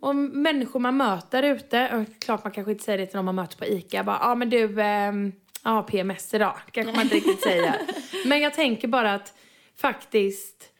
[0.00, 3.34] Och människor man möter ute, och klart man kanske inte säger det till någon man
[3.34, 5.32] möter på ICA, bara, ja ah, men du, ehm,
[5.64, 7.74] ja PMS idag, kanske man inte riktigt säger.
[8.26, 9.34] Men jag tänker bara att
[9.76, 10.70] faktiskt,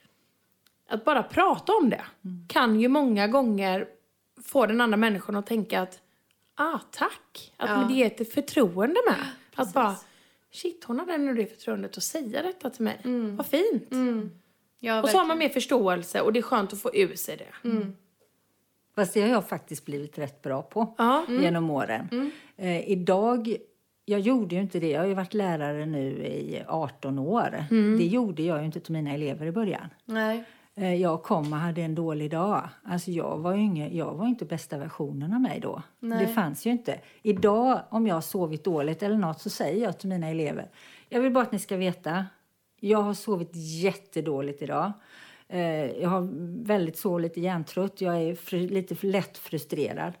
[0.89, 2.01] att bara prata om det
[2.47, 3.87] kan ju många gånger
[4.45, 5.99] få den andra människan att tänka att,
[6.55, 7.75] ah tack, att Ja.
[7.87, 9.17] det ger ett förtroende med.
[9.55, 9.95] Att bara,
[10.51, 12.99] shit hon hade nu det förtroendet att säga detta till mig.
[13.37, 13.91] Vad fint.
[14.85, 17.37] Ja, Och så har man mer förståelse och det är skönt att få ur sig
[17.37, 17.69] det.
[18.95, 21.25] Fast det har jag faktiskt blivit rätt bra på Ja.
[21.29, 22.31] genom åren.
[22.57, 23.55] Eh, idag,
[24.05, 24.89] jag gjorde ju inte det.
[24.89, 27.65] Jag har ju varit lärare nu i 18 år.
[27.97, 29.89] Det gjorde jag ju inte till mina elever i början.
[30.05, 30.43] Nej.
[30.75, 32.69] Eh, jag kom och hade en dålig dag.
[32.83, 35.81] Alltså jag var ju inge, jag var inte bästa versionen av mig då.
[35.99, 36.25] Nej.
[36.25, 36.99] Det fanns ju inte.
[37.21, 40.69] Idag om jag har sovit dåligt eller något så säger jag till mina elever.
[41.09, 42.25] Jag vill bara att ni ska veta.
[42.85, 44.91] Jag har sovit jättedåligt idag.
[45.47, 46.29] Eh, jag har
[46.63, 48.01] väldigt så lite hjärntrött.
[48.01, 50.13] Jag är fru, lite för lätt frustrerad.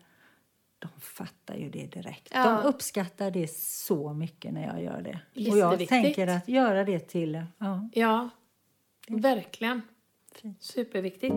[0.79, 2.27] De fattar ju det direkt.
[2.33, 2.43] Ja.
[2.61, 5.19] De uppskattar det så mycket när jag gör det.
[5.49, 5.89] Och jag Jätteviktigt.
[5.89, 7.45] tänker att göra det till...
[7.57, 8.29] Ja, Ja,
[9.07, 9.81] verkligen.
[10.35, 10.63] Fint.
[10.63, 11.35] Superviktigt.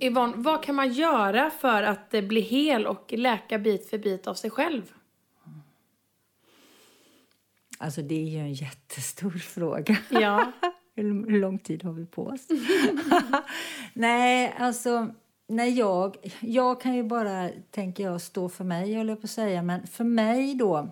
[0.00, 4.34] Yvonne, vad kan man göra för att bli hel och läka bit för bit av
[4.34, 4.95] sig själv?
[7.78, 9.98] Alltså det är ju en jättestor fråga.
[10.10, 10.52] Ja.
[10.94, 12.48] Hur, lång tid har vi på oss?
[13.92, 15.14] Nej, alltså
[15.48, 19.30] när jag, jag kan ju bara, tänker jag, stå för mig, höll jag på att
[19.30, 19.62] säga.
[19.62, 20.88] Men för mig då,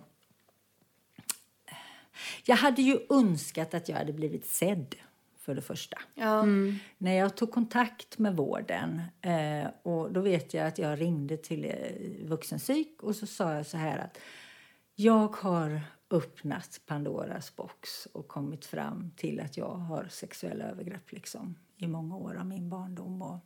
[2.45, 4.95] jag hade ju önskat att jag hade blivit sedd,
[5.45, 5.99] för det första.
[6.15, 6.45] Ja.
[6.99, 11.65] När jag tog kontakt med vården, eh, och då vet jag att jag ringde till
[11.65, 14.19] eh, vuxenpsyk och så sa jag så här att
[14.95, 21.55] jag har öppnat Pandoras box och kommit fram till att jag har sexuella övergrepp liksom,
[21.77, 23.23] i många år av min barndom.
[23.23, 23.39] Och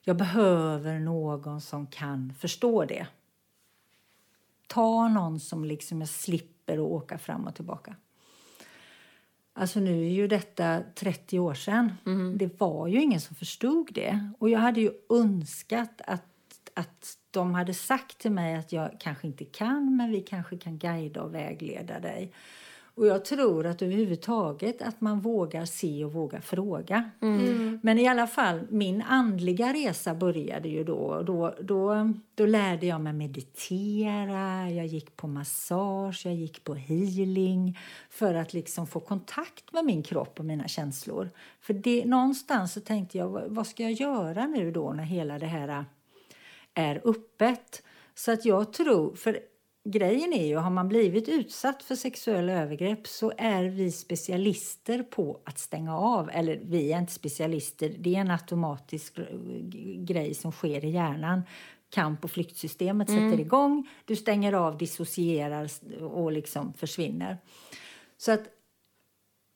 [0.00, 3.06] jag behöver någon som kan förstå det.
[4.66, 7.96] Ta någon som liksom jag slipper att åka fram och tillbaka.
[9.54, 11.92] Alltså nu är ju detta 30 år sedan.
[12.36, 14.30] Det var ju ingen som förstod det.
[14.38, 19.26] Och jag hade ju önskat att, att de hade sagt till mig att jag kanske
[19.26, 22.32] inte kan, men vi kanske kan guida och vägleda dig.
[22.94, 27.10] Och jag tror att överhuvudtaget att man vågar se och vågar fråga.
[27.82, 31.22] Men i alla fall, min andliga resa började ju då.
[31.22, 32.12] Då, då.
[32.34, 37.78] då lärde jag mig meditera, jag gick på massage, jag gick på healing
[38.10, 41.30] för att liksom få kontakt med min kropp och mina känslor.
[41.60, 45.46] För det, någonstans så tänkte jag, vad ska jag göra nu då när hela det
[45.46, 45.84] här
[46.74, 47.82] är öppet?
[48.14, 49.38] Så att jag tror, för
[49.84, 55.40] grejen är ju, har man blivit utsatt för sexuella övergrepp så är vi specialister på
[55.44, 56.30] att stänga av.
[56.30, 59.24] Eller vi är inte specialister, det är en automatisk eh,
[59.98, 61.42] grej som sker i hjärnan.
[61.90, 65.68] Kamp och flyktsystemet sätter igång, du stänger av, dissocierar
[66.00, 67.38] och liksom försvinner.
[68.16, 68.42] Så att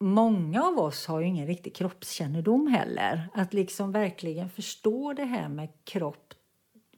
[0.01, 3.29] många av oss har ju ingen riktig kroppskännedom heller.
[3.35, 6.35] Att liksom verkligen förstå det här med kropp,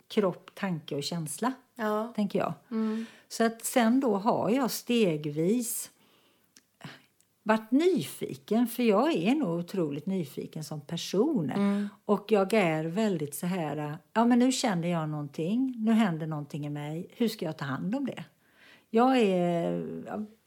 [0.09, 2.13] kropp tanke och känsla Ja.
[2.17, 2.53] tänker jag.
[3.29, 5.91] Så att sen då har jag stegvis
[7.43, 11.53] varit nyfiken, för jag är nog otroligt nyfiken som person.
[12.05, 16.67] Och jag är väldigt så här, ja men nu känner jag någonting, nu händer någonting
[16.67, 18.25] i mig, hur ska jag ta hand om det?
[18.91, 19.87] Jag är,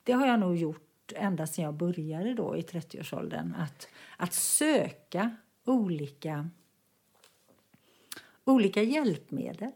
[0.03, 5.35] det har jag nog gjort ända sedan jag började då i 30-årsåldern, att, att söka
[5.65, 6.49] olika,
[8.45, 9.71] olika hjälpmedel.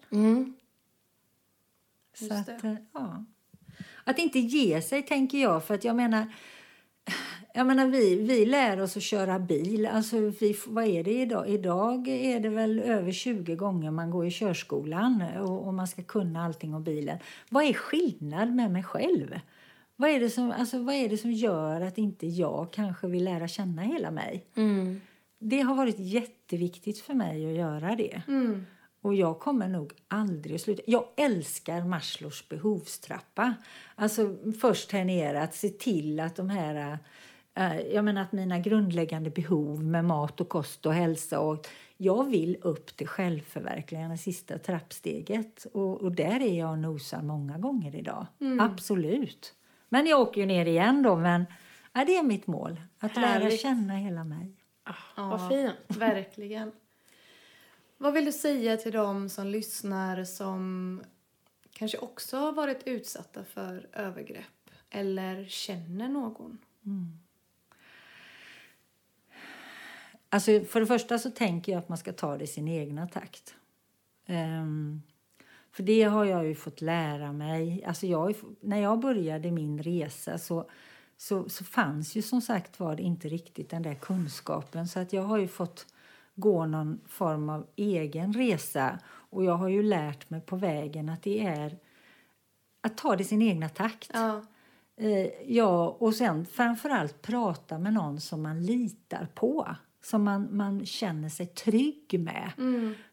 [2.13, 3.25] Så Just att, eh, ja.
[4.03, 5.63] Att inte ge sig, tänker jag.
[5.63, 6.33] För att jag menar,
[7.53, 9.85] jag menar vi, vi lär oss att köra bil.
[9.85, 11.49] Alltså vi, vad är det idag?
[11.49, 16.03] Idag är det väl över 20 gånger man går i körskolan och, och man ska
[16.03, 17.17] kunna allting om bilen.
[17.49, 19.39] Vad är skillnad med mig själv?
[19.95, 23.23] Vad är, det som, alltså, vad är det som gör att inte jag kanske vill
[23.23, 24.45] lära känna hela mig?
[25.47, 28.21] Det har varit jätteviktigt för mig att göra det.
[29.01, 30.81] Och jag kommer nog aldrig att sluta.
[30.85, 33.53] Jag älskar Maslows behovstrappa.
[33.95, 36.97] Alltså först här nere att se till att de här
[37.55, 42.29] eh, jag menar att mina grundläggande behov med mat och kost och hälsa och jag
[42.29, 47.95] vill upp till självförverkligande sista trappsteget och, och där är jag och nosar många gånger
[47.95, 48.25] idag.
[48.59, 49.53] Absolut.
[49.89, 51.45] Men jag åker ju ner igen då men
[51.93, 52.81] ja, det är mitt mål.
[52.99, 53.61] Att lära Härligt.
[53.61, 54.55] känna hela mig.
[54.85, 54.93] Ah,
[55.29, 55.75] Vad fint.
[55.87, 56.71] Verkligen.
[57.97, 61.01] Vad vill du säga till dem som lyssnar som
[61.73, 66.57] kanske också har varit utsatta för övergrepp eller känner någon?
[70.29, 73.07] Alltså, för det första så tänker jag att man ska ta det i sin egna
[73.07, 73.55] takt.
[74.25, 75.01] Ehm,
[75.71, 77.83] för det har jag ju fått lära mig.
[77.85, 80.69] Alltså jag, när jag började min resa så,
[81.17, 84.87] så, så fanns ju som sagt var inte riktigt den där kunskapen.
[84.87, 85.85] Så att jag har ju fått
[86.35, 88.99] gå någon form av egen resa.
[89.07, 91.77] Och jag har ju lärt mig på vägen att det är
[92.81, 94.11] att ta det i sin egna takt.
[94.13, 94.41] Ja.
[94.97, 99.75] Eh, ja, och sen framförallt prata med någon som man litar på.
[100.03, 102.51] Som man, man känner sig trygg med.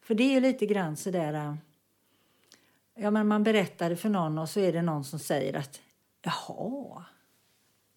[0.02, 1.34] För det är lite grann sådär...
[1.34, 1.54] eh,
[2.94, 5.80] Ja, men man berättar det för någon och så är det någon som säger att
[6.22, 7.04] jaha,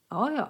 [0.10, 0.50] ja ja.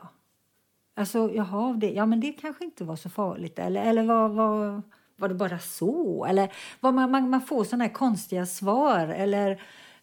[0.97, 3.59] Alltså jaha, det, ja men det kanske inte var så farligt.
[3.59, 4.81] Eller, eller var, var,
[5.15, 6.25] var det bara så?
[6.25, 9.07] Eller vad man, man, man får såna här konstiga svar.
[9.07, 9.51] Eller,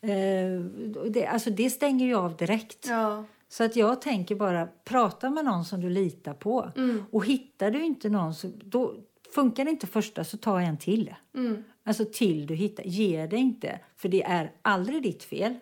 [0.00, 0.60] eh,
[1.10, 2.86] det, alltså det stänger ju av direkt.
[2.88, 3.24] Ja.
[3.48, 6.70] Så att jag tänker bara, prata med någon som du litar på.
[7.10, 8.94] Och hittar du inte någon, så, då
[9.34, 11.14] funkar det inte första så ta en till.
[11.84, 12.84] Alltså till du hittar.
[12.84, 15.54] Ge det inte, för det är aldrig ditt fel.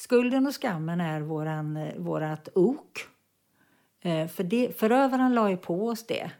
[0.00, 2.98] Skulden och skammen är våran, eh, vårat ok.
[4.00, 6.30] Eh, för det, förövaren la ju på oss det.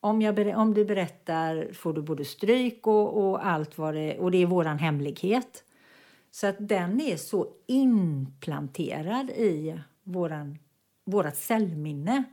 [0.00, 4.30] Om, jag, om du berättar får du både stryk och, och allt vad det Och
[4.30, 5.64] det är våran hemlighet.
[6.30, 10.58] Så att den är så inplanterad i våran,
[11.04, 12.24] vårat cellminne.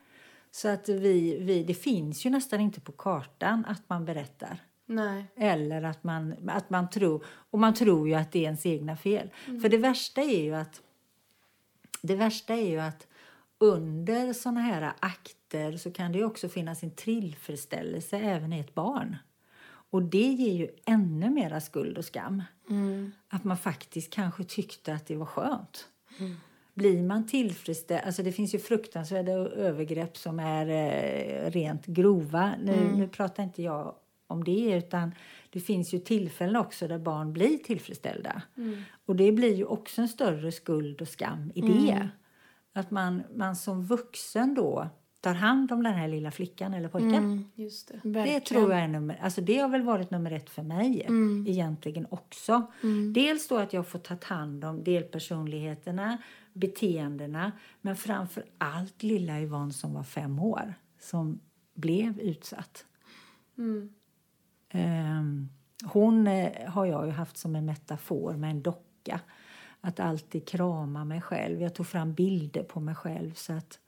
[0.51, 4.59] Så att vi, vi, det finns ju nästan inte på kartan att man berättar.
[4.95, 5.25] Nej.
[5.35, 7.25] Eller att man, att man tror...
[7.25, 9.29] Och man tror ju att det är ens egna fel.
[9.61, 10.81] För det värsta är ju att...
[12.01, 13.07] Det värsta är ju att
[13.57, 18.73] under såna här akter så kan det ju också finnas en tillfredsställelse även i ett
[18.73, 19.17] barn.
[19.89, 22.43] Och det ger ju ännu mera skuld och skam.
[23.29, 25.87] Att man faktiskt kanske tyckte att det var skönt.
[26.73, 28.01] Blir man tillfredsställd...
[28.05, 32.53] Alltså det finns ju fruktansvärda övergrepp som är eh, rent grova.
[32.63, 33.95] Nu, nu pratar inte jag
[34.33, 35.11] om det, utan
[35.49, 38.41] det finns ju tillfällen också där barn blir tillfredsställda.
[39.05, 42.09] Och det blir ju också en större skuld och skam i det.
[42.73, 44.89] Att man, man som vuxen då
[45.21, 47.51] tar hand om den här lilla flickan eller pojken.
[47.55, 47.99] Just det.
[48.25, 51.05] Det tror jag är nummer, alltså det har väl varit nummer ett för mig
[51.47, 52.71] egentligen också.
[53.13, 56.17] Dels då att jag får ta hand om delpersonligheterna,
[56.53, 61.39] beteendena, men framför allt lilla Yvonne som var fem år som
[61.75, 62.85] blev utsatt.
[63.57, 63.93] Ehm,
[65.83, 69.19] hon eh, har jag ju haft som en metafor med en docka.
[69.81, 71.61] Att alltid krama mig själv.
[71.61, 73.33] Jag tog fram bilder på mig själv.
[73.33, 73.79] så att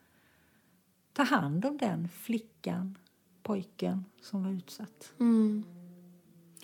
[1.13, 2.97] Ta hand om den flickan,
[3.43, 5.13] pojken som var utsatt.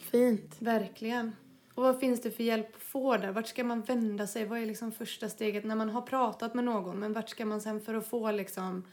[0.02, 0.56] Fint.
[0.60, 1.36] Verkligen.
[1.74, 3.32] Och vad finns det för hjälp att få där?
[3.32, 4.46] Vart ska man vända sig?
[4.46, 7.00] Vad är liksom första steget när man har pratat med någon?
[7.00, 8.84] Men vart ska man sen för att få liksom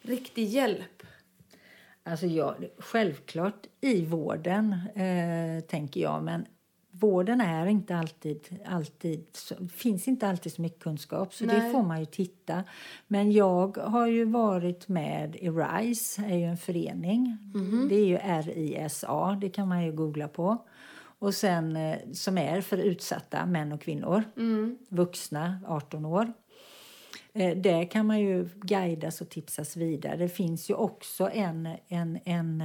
[0.00, 1.02] riktig hjälp?
[2.10, 6.22] Alltså jag, självklart i vården, eh, tänker jag.
[6.22, 6.46] Men
[6.90, 11.34] vården är inte alltid, alltid så, finns inte alltid så mycket kunskap.
[11.34, 11.72] Så det Nej.
[11.72, 12.64] får man ju titta.
[13.06, 17.38] Men jag har ju varit med i RISE, är ju en förening.
[17.88, 18.16] Det är ju
[18.52, 20.66] RISA, det kan man ju googla på.
[21.18, 24.22] Och sen eh, som är för utsatta män och kvinnor,
[24.88, 26.32] vuxna, 18 år.
[27.34, 30.16] Eh, Där kan man ju guidas och tipsas vidare.
[30.16, 32.62] Det finns ju också en, en, en,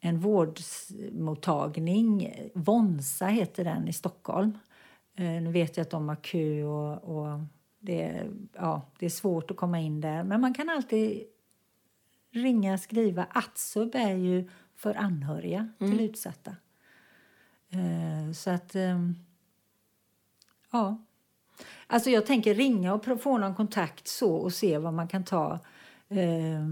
[0.00, 4.58] en vårdmottagning, Vonsa heter den i Stockholm.
[5.16, 7.40] Eh, Nu vet jag att de har kö och, och
[7.78, 10.24] det, ja, det är svårt att komma in där.
[10.24, 11.22] Men man kan alltid
[12.32, 13.26] ringa, skriva.
[13.30, 16.56] Atsub är ju för anhöriga till utsatta.
[17.70, 18.74] Eh, Så att,
[20.72, 21.04] ja.
[21.92, 25.58] Alltså jag tänker ringa och få någon kontakt så och se vad man kan ta,
[26.08, 26.66] eh,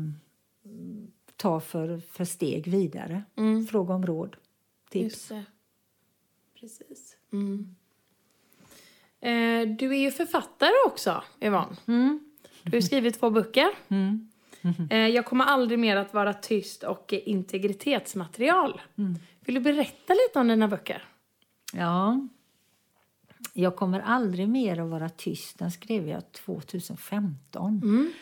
[1.36, 3.22] ta för, för steg vidare.
[3.70, 4.36] Fråga om råd,
[4.90, 5.04] tips.
[5.04, 5.44] Just det.
[6.60, 7.16] Precis.
[9.20, 11.76] Eh, du är ju författare också, Yvonne.
[12.62, 13.68] Du har skrivit två böcker.
[14.90, 18.80] Eh, jag kommer aldrig mer att vara tyst och integritetsmaterial.
[19.40, 21.04] Vill du berätta lite om dina böcker?
[21.72, 22.28] Ja.
[23.60, 25.58] Jag kommer aldrig mer att vara tyst.
[25.58, 28.12] Den skrev jag 2015.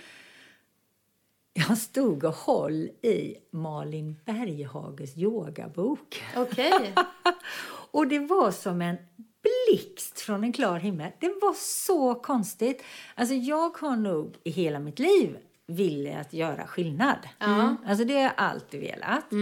[1.53, 6.22] Jag stod och höll i Malin Berghages yogabok.
[6.37, 6.94] Okej.
[7.90, 8.96] Och det var som en
[9.42, 11.11] blixt från en klar himmel.
[11.20, 12.83] Det var så konstigt.
[13.14, 17.18] Alltså jag har nog i hela mitt liv velat göra skillnad.
[17.38, 17.77] Ja.
[17.87, 19.33] Alltså det har jag alltid velat.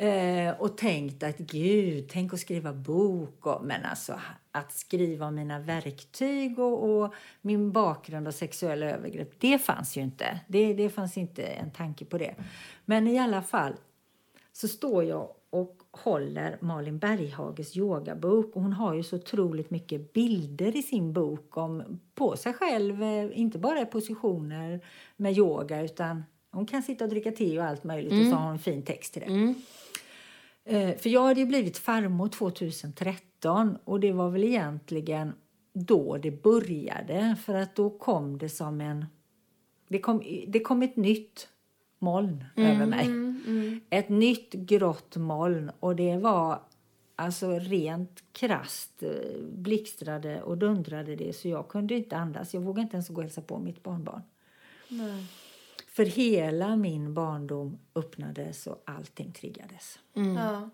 [0.00, 3.46] Eh, och tänkt att gud, tänk att skriva bok.
[3.46, 4.20] Och, men alltså
[4.52, 10.00] att skriva om mina verktyg och, och, min bakgrund och sexuella övergrepp, det fanns ju
[10.00, 10.40] inte.
[10.48, 12.34] Det, det fanns inte en tanke på det.
[12.84, 13.72] Men i alla fall
[14.52, 18.56] så står jag och håller Malin Berghages yogabok.
[18.56, 23.02] Och hon har ju så otroligt mycket bilder i sin bok om, på sig själv,
[23.02, 24.80] eh, inte bara positioner
[25.16, 28.24] med yoga utan hon kan sitta och dricka te och allt möjligt mm.
[28.24, 29.28] och så har hon fin text till det.
[29.28, 29.54] Mm.
[30.64, 35.32] Eh, för jag hade ju blivit farmor 2013 och det var väl egentligen
[35.72, 37.36] då det började.
[37.44, 39.06] För att då kom det som en...
[39.88, 41.48] Det kom, det kom ett nytt
[41.98, 43.06] moln mm, över mig.
[43.06, 43.80] Mm, mm.
[43.90, 46.62] Ett nytt grått moln och det var
[47.16, 49.10] alltså rent krast eh,
[49.52, 52.54] blixtrade och dundrade det så jag kunde inte andas.
[52.54, 54.22] Jag vågade inte ens gå och hälsa på mitt barnbarn.
[54.88, 55.26] Nej.
[56.00, 59.98] För hela min barndom öppnades och allting triggades.
[60.14, 60.36] Mm.
[60.36, 60.70] Ja.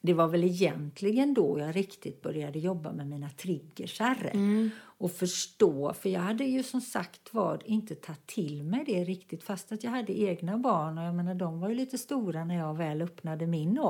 [0.00, 4.30] Det var väl egentligen då jag riktigt började jobba med mina triggersar.
[4.32, 4.70] Mm.
[4.80, 9.42] Och förstå, för jag hade ju som sagt var inte tagit till mig det riktigt
[9.42, 12.58] fast att jag hade egna barn och jag menar de var ju lite stora när
[12.58, 13.80] jag väl öppnade min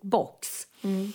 [0.00, 0.48] box.
[0.82, 1.12] Mm.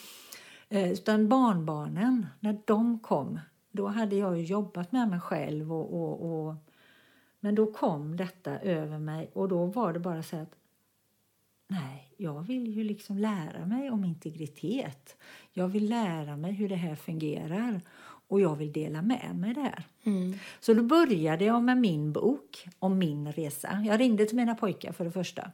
[0.70, 3.40] Eh, utan barnbarnen, när de kom,
[3.72, 6.56] då hade jag jobbat med mig själv och, och, och
[7.44, 10.56] men då kom detta över mig och då var det bara så att
[11.68, 15.18] nej, jag vill ju liksom lära mig om integritet.
[15.54, 17.82] Jag vill lära mig hur det här fungerar
[18.28, 19.84] och jag vill dela med mig det här.
[20.04, 20.40] Mm.
[20.60, 23.84] Så då började jag med min bok om min resa.
[23.88, 25.52] Jag ringde till mina pojkar för det första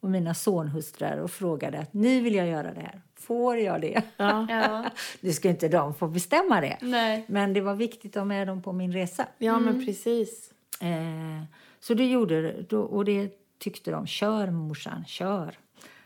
[0.00, 3.02] och mina sonhustrur och frågade att nu vill jag göra det här.
[3.14, 4.02] Får jag det?
[4.16, 4.46] Ja.
[4.50, 4.90] ja.
[5.20, 6.78] Nu ska inte de få bestämma det.
[6.80, 7.24] Nej.
[7.28, 9.26] Men det var viktigt att ha med dem på min resa.
[9.38, 9.64] Ja, mm.
[9.64, 10.50] men precis.
[10.80, 11.42] Eh,
[11.80, 14.06] så det gjorde då, och det tyckte de.
[14.06, 15.58] Kör morsan, kör.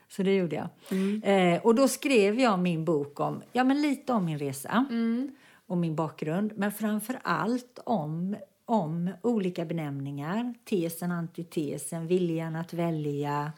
[0.08, 0.68] Så det gjorde jag.
[0.90, 1.22] Mm.
[1.22, 5.30] Eh, och då skrev jag min bok om, ja men lite om min resa mm.
[5.66, 6.52] och min bakgrund.
[6.56, 10.54] Men framför allt om, om olika benämningar.
[10.64, 13.52] Tesen, antitesen, viljan att välja,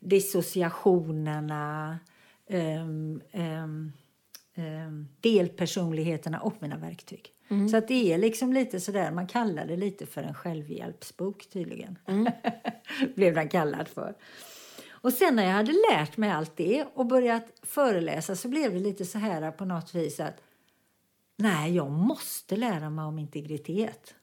[0.00, 1.98] dissociationerna,
[2.48, 3.92] um, um,
[4.56, 7.31] um, delpersonligheterna och mina verktyg.
[7.48, 7.68] Mm.
[7.68, 11.98] Så att det är liksom lite sådär, man kallar det lite för en självhjälpsbok tydligen.
[12.08, 12.32] Mm.
[13.14, 14.14] Blev den kallad för.
[14.90, 18.78] Och sen när jag hade lärt mig allt det och börjat föreläsa så blev det
[18.78, 20.42] lite så här på något vis att
[21.36, 24.14] nej, jag måste lära mig om integritet.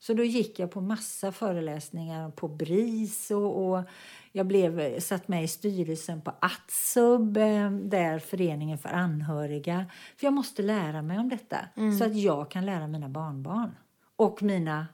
[0.00, 3.84] Så då gick jag på massa föreläsningar på BRIS och, och
[4.32, 9.86] jag blev satt med i styrelsen på ATSUB, eh, där föreningen för anhöriga.
[10.16, 11.98] För jag måste lära mig om detta mm.
[11.98, 13.70] så att jag kan lära mina barnbarn
[14.16, 14.86] och mina,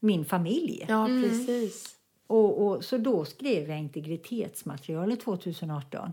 [0.00, 0.84] min familj.
[0.88, 1.22] Ja, mm.
[1.22, 1.96] precis.
[2.26, 6.12] Och, och, så då skrev jag integritetsmaterialet 2018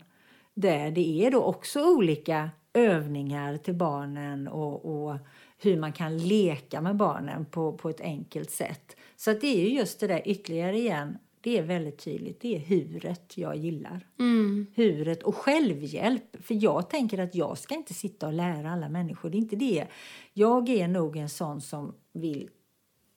[0.54, 5.18] där det är då också olika övningar till barnen och, och
[5.62, 8.96] hur man kan leka med barnen på, på ett enkelt sätt.
[9.16, 12.42] Så det är just det där ytterligare igen det är väldigt tydligt.
[12.42, 14.08] Det är huret jag gillar.
[14.20, 14.68] Mm.
[14.76, 16.46] Huret och självhjälp.
[16.46, 19.30] För jag tänker att jag ska inte sitta och lära alla människor.
[19.30, 19.88] Det är inte det.
[20.34, 22.50] Jag är nog en sån som vill...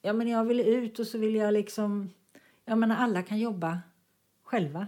[0.02, 2.11] Ja, men jag vill ut och så vill jag liksom...
[2.64, 3.81] Jag menar, alla kan jobba
[4.42, 4.87] själva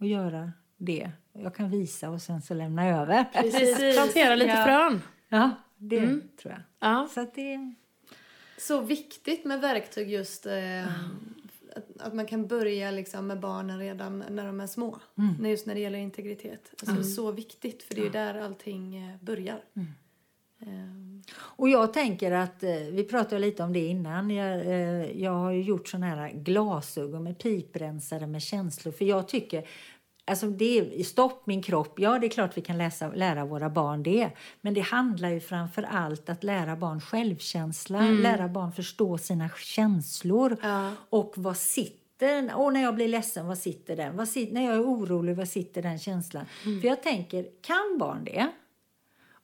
[0.00, 1.10] och göra det.
[1.32, 3.24] Jag kan visa och sen så lämna över.
[3.24, 4.64] Precis, plantera lite ja.
[4.64, 5.02] frön.
[5.28, 5.50] Ja,
[5.82, 6.22] det mm.
[6.42, 6.62] tror jag.
[6.90, 7.08] Ja.
[7.14, 7.74] Så, det...
[8.58, 10.86] så viktigt med verktyg just eh,
[11.76, 14.98] att, att man kan börja liksom med barnen redan när de är små.
[15.18, 15.50] Mm.
[15.50, 16.70] Just när det gäller integritet.
[16.70, 17.04] Alltså mm.
[17.04, 19.60] Så viktigt, för det är ju där allting eh, börjar.
[19.74, 19.88] Mm.
[20.66, 21.22] Um.
[21.38, 25.52] Och jag tänker att, eh, vi pratade lite om det innan, jag, eh, jag har
[25.52, 28.92] gjort sådana här glasögon med piprensare med känslor.
[28.92, 29.68] För jag tycker
[30.24, 33.70] Alltså det är, stopp min kropp, ja det är klart vi kan läsa, lära våra
[33.70, 34.30] barn det.
[34.60, 38.22] Men det handlar ju framför allt att lära barn självkänsla, mm.
[38.22, 40.56] lära barn förstå sina känslor.
[40.62, 40.90] Ja.
[41.10, 44.16] Och vad sitter, och när jag blir ledsen, vad sitter den?
[44.16, 46.46] Vad sitter, när jag är orolig, vad sitter den känslan?
[46.64, 46.80] Mm.
[46.80, 48.48] För jag tänker, kan barn det?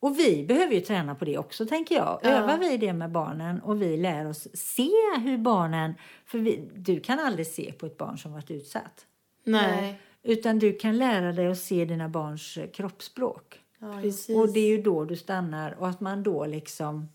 [0.01, 2.21] Och vi behöver ju träna på det också, tänker jag.
[2.23, 2.29] Ja.
[2.29, 5.95] Övar vi det med barnen och vi lär oss se hur barnen...
[6.25, 9.07] För vi, du kan aldrig se på ett barn som varit utsatt.
[9.45, 10.01] Nej.
[10.23, 13.61] Utan du kan lära dig att se dina barns eh, kroppsspråk.
[13.79, 14.03] Ja,
[14.37, 17.09] och det är ju då du stannar och att man då liksom...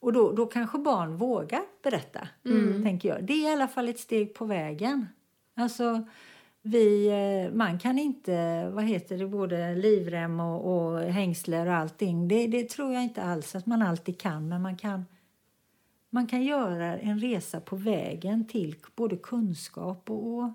[0.00, 2.84] Och då, då kanske barn vågar berätta, mm.
[2.84, 3.24] tänker jag.
[3.24, 5.06] Det är i alla fall ett steg på vägen.
[5.54, 6.06] Alltså,
[6.62, 12.28] vi, eh, man kan inte, vad heter det, både livrem och, och hängsler och allting.
[12.28, 15.04] Det, det tror jag inte alls att man alltid kan, men man kan,
[16.10, 20.52] man kan göra en resa på vägen till både kunskap och, och,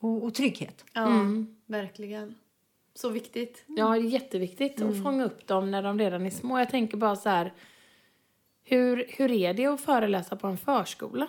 [0.00, 0.84] och trygghet.
[0.92, 1.56] Ja, Mm.
[1.66, 2.34] verkligen.
[2.94, 3.64] Så viktigt.
[3.66, 6.58] Ja, det är jätteviktigt att fånga upp dem när de redan är små.
[6.58, 7.52] Jag tänker bara så här,
[8.64, 11.28] hur, hur är det att föreläsa på en förskola?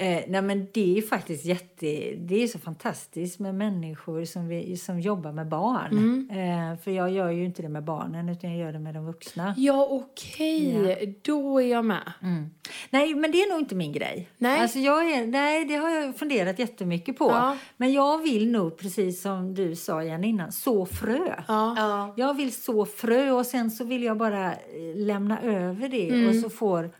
[0.00, 1.86] Eh, nej men det är faktiskt jätte,
[2.16, 6.28] det är så fantastiskt med människor som, vi, som jobbar med barn.
[6.30, 9.06] Eh, för jag gör ju inte det med barnen utan jag gör det med de
[9.06, 9.54] vuxna.
[9.56, 11.20] Ja, okej.
[11.22, 12.12] Då är jag med.
[12.22, 12.50] Mm.
[12.90, 14.28] Nej, men det är nog inte min grej.
[14.38, 14.60] Nej.
[14.60, 17.24] Alltså jag är, nej, det har jag funderat jättemycket på.
[17.24, 17.56] Ja.
[17.76, 21.34] Men jag vill nog, precis som du sa igen innan, så frö.
[21.48, 21.74] Ja.
[21.76, 22.14] Ja.
[22.16, 24.56] Jag vill så frö och sen så vill jag bara eh,
[24.96, 26.90] lämna över det och så får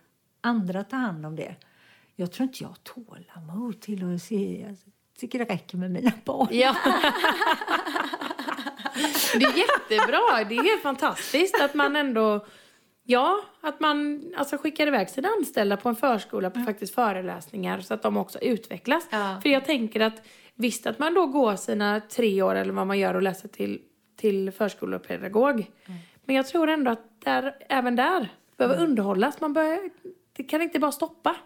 [0.40, 1.54] andra ta hand om det.
[2.20, 4.60] Jag tror inte jag har tålamod till att se.
[4.60, 4.76] Jag
[5.18, 6.48] tycker det räcker med mina barn.
[6.50, 6.76] Ja.
[9.34, 10.44] Det är jättebra.
[10.48, 12.46] Det är helt fantastiskt att man ändå...
[13.04, 17.94] Ja, att man alltså, skickar iväg sina anställda på en förskola på faktiskt föreläsningar så
[17.94, 19.08] att de också utvecklas.
[19.10, 19.40] Ja.
[19.42, 22.98] För jag tänker att visst att man då går sina tre år eller vad man
[22.98, 23.80] gör och läser till,
[24.16, 25.66] till förskolepedagog.
[26.24, 29.40] Men jag tror ändå att där, även där behöver underhållas.
[29.40, 29.90] Man bör,
[30.36, 31.36] det kan inte bara stoppa.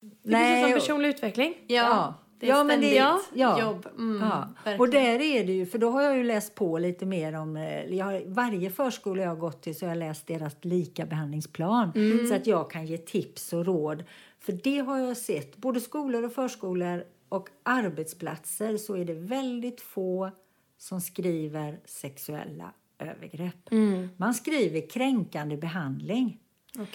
[0.00, 1.54] Det är precis som och- personlig utveckling.
[1.66, 3.60] Ja, det är ja, men det, ständigt ja.
[3.60, 3.86] jobb.
[3.98, 4.22] Mm,
[4.64, 4.76] Ja.
[4.78, 7.56] Och där är det ju, för då har jag ju läst på lite mer om,
[7.56, 11.92] eh, jag har, varje förskola jag har gått till så har jag läst deras likabehandlingsplan
[12.28, 14.04] så att jag kan ge tips och råd.
[14.40, 19.80] För det har jag sett, både skolor och förskolor och arbetsplatser så är det väldigt
[19.80, 20.30] få
[20.78, 23.70] som skriver sexuella övergrepp.
[24.16, 26.38] Man skriver kränkande behandling.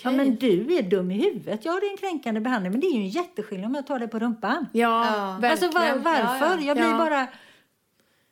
[0.02, 1.66] Ja, men du är dum i huvudet.
[1.66, 4.00] Ja, det är en kränkande behandling, men det är ju en jätteskillnad om jag tar
[4.00, 4.66] det på rumpan.
[4.74, 5.50] Ja, Ja.
[5.50, 6.46] Alltså var, varför?
[6.46, 6.62] Ja, ja.
[6.62, 6.98] Jag blir Ja.
[6.98, 7.28] bara...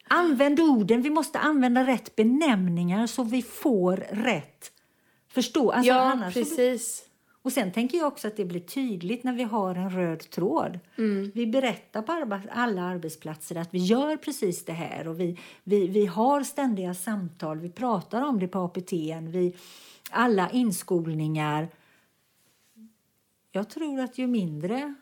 [0.07, 1.01] Använd orden.
[1.01, 4.71] Vi måste använda rätt benämningar så vi får rätt
[5.33, 5.71] förstå.
[5.71, 7.03] Alltså, Ja, annars så- precis.
[7.43, 10.79] Och sen tänker jag också att det blir tydligt när vi har en röd tråd.
[10.97, 11.31] Mm.
[11.35, 16.05] Vi berättar på alla arbetsplatser att vi gör precis det här och vi, vi, vi
[16.05, 17.59] har ständiga samtal.
[17.59, 18.91] Vi pratar om det på APT.
[19.21, 19.55] Vi,
[20.11, 21.67] alla inskolningar.
[23.51, 24.93] Jag tror att ju mindre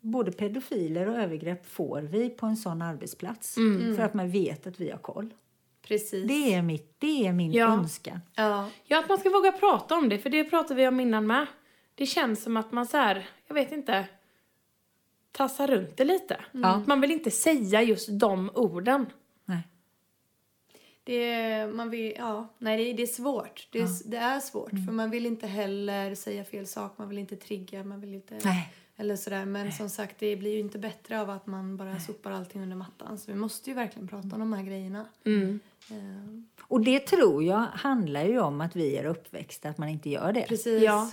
[0.00, 3.56] både pedofiler och övergrepp får vi på en sån arbetsplats.
[3.56, 3.96] Mm.
[3.96, 5.34] För att man vet att vi har koll.
[5.82, 6.28] Precis.
[6.28, 7.72] Det är, mitt, det är min Ja.
[7.72, 8.20] önskan.
[8.34, 8.68] Ja.
[8.84, 11.46] Ja, att man ska våga prata om det, för det pratade vi om innan med.
[12.00, 14.06] Det känns som att man så här, jag vet inte,
[15.32, 16.40] tassar runt det lite.
[16.52, 16.82] Ja.
[16.86, 19.06] Man vill inte säga just de orden.
[19.44, 19.62] Nej.
[21.04, 23.68] Det är, man vill, ja, nej, det, är, det är svårt.
[23.72, 24.70] Det är, det är svårt.
[24.70, 26.98] För man vill inte heller säga fel sak.
[26.98, 27.84] Man vill inte trigga.
[27.84, 28.74] Man vill inte, Nej.
[28.96, 29.44] Eller sådär.
[29.44, 32.76] Men som sagt, det blir ju inte bättre av att man bara sopar allting under
[32.76, 33.18] mattan.
[33.18, 35.06] Så vi måste ju verkligen prata om de här grejerna.
[35.24, 35.60] Mm.
[35.90, 40.10] Eh, Och det tror jag handlar ju om att vi är uppväxta, att man inte
[40.10, 40.42] gör det.
[40.48, 40.82] precis.
[40.82, 41.10] Ja.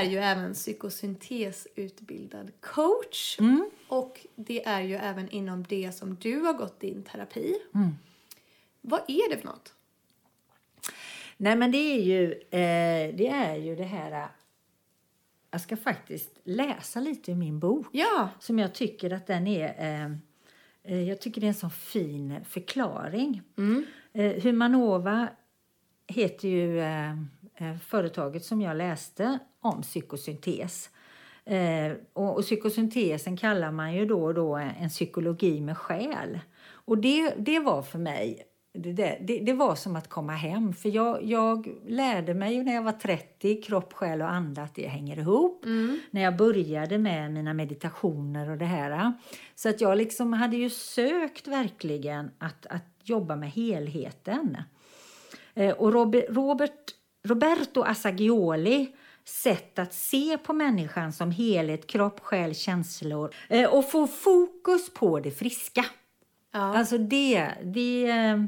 [0.00, 3.38] Är ju även psykosyntesutbildad coach.
[3.40, 3.70] Mm.
[3.88, 7.54] Och det är ju även inom det som du har gått din terapi.
[7.74, 7.90] Mm.
[8.80, 9.74] Vad är det för något?
[11.36, 14.12] Nej, men det är ju eh, det, är ju det här...
[14.12, 14.26] eh,
[15.50, 17.86] Jag ska faktiskt läsa lite ur min bok.
[17.92, 18.28] Ja.
[18.40, 19.74] Som jag tycker att den är...
[19.78, 20.12] Eh,
[20.82, 23.42] eh, jag tycker det är en sån fin förklaring.
[24.12, 25.28] Eh, Humanova
[26.06, 27.14] heter ju eh,
[27.84, 30.90] företaget som jag läste om psykosyntes.
[31.44, 36.38] Eh, och, psykosyntesen kallar man ju då och då en, psykologi med själ.
[36.70, 38.42] Och det, det var för mig
[38.78, 40.72] det, det, det var som att komma hem.
[40.74, 44.74] För jag, jag lärde mig ju när jag var 30, kropp, själ och ande, att
[44.74, 45.64] det hänger ihop.
[46.10, 49.12] När jag började med mina meditationer och det här.
[49.54, 54.56] Så att jag liksom hade ju sökt verkligen att, att jobba med helheten.
[55.54, 56.95] Eh, Och Robert, Robert,
[57.26, 58.92] Roberto Assagioli
[59.24, 65.20] sätt att se på människan som helhet, kropp, själ, känslor eh, och få fokus på
[65.20, 65.84] det friska.
[66.52, 66.58] Ja.
[66.60, 68.44] Alltså det, det eh,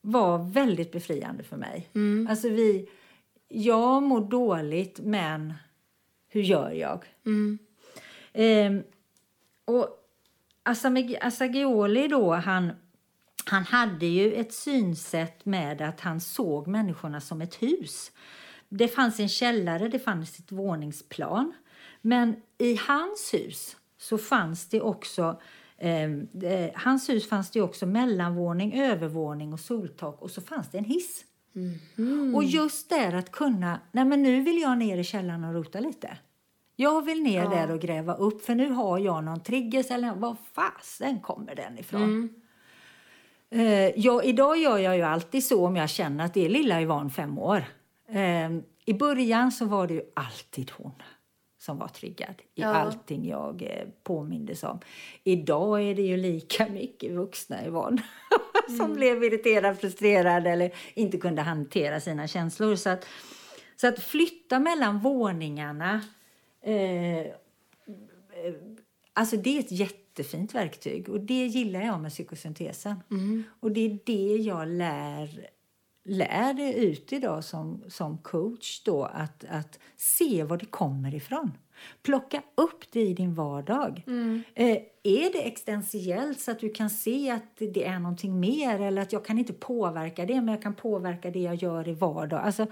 [0.00, 1.88] var väldigt befriande för mig.
[2.28, 2.88] Alltså vi,
[3.48, 5.54] jag mår dåligt, men
[6.28, 7.04] hur gör jag?
[8.32, 8.82] Ehm,
[9.64, 9.88] och
[11.20, 12.72] Assagioli då, han,
[13.44, 18.12] han hade ju ett synsätt med att han såg människorna som ett hus.
[18.68, 21.52] Det fanns en källare, det fanns ett våningsplan.
[22.00, 25.40] Men i hans hus så fanns det också
[25.78, 26.10] eh,
[26.52, 30.84] eh, hans hus fanns det också mellanvåning, övervåning och soltak och så fanns det en
[30.84, 31.24] hiss.
[32.34, 35.80] Och just där att kunna, nej men nu vill jag ner i källaren och rota
[35.80, 36.18] lite.
[36.76, 40.36] Jag vill ner där och gräva upp för nu har jag någon triggers eller var
[40.54, 42.41] fasen kommer den ifrån?
[43.52, 46.82] Eh, ja, idag gör jag ju alltid så om jag känner att det är lilla
[46.82, 47.64] Yvonne fem år.
[48.08, 48.50] Eh,
[48.84, 50.92] I början så var det ju alltid hon
[51.58, 52.68] som var triggad i Ja.
[52.68, 54.78] allting jag eh, påmindes om.
[55.24, 58.02] Idag är det ju lika mycket vuxna Yvonne
[58.78, 62.76] som blev irriterad, frustrerad eller inte kunde hantera sina känslor.
[62.76, 63.06] Så att,
[63.76, 66.00] så att flytta mellan våningarna
[66.62, 67.32] eh,
[69.14, 69.70] Alltså det är ett
[70.12, 73.02] jättefint verktyg och det gillar jag med psykosyntesen.
[73.60, 75.48] Och det är det jag lär,
[76.04, 81.52] lär ut idag som, som coach då, att, att se var det kommer ifrån.
[82.02, 84.02] Plocka upp det i din vardag.
[84.54, 89.02] Eh, är det existentiellt så att du kan se att det är någonting mer eller
[89.02, 92.40] att jag kan inte påverka det men jag kan påverka det jag gör i vardag.
[92.40, 92.66] Alltså,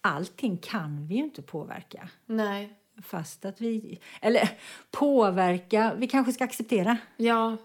[0.00, 2.08] allting kan vi ju inte påverka.
[2.26, 2.81] Nej.
[3.02, 4.00] Fast att vi...
[4.20, 4.50] Eller
[4.90, 5.92] påverka.
[5.96, 6.96] Vi kanske ska acceptera.
[7.16, 7.56] Ja,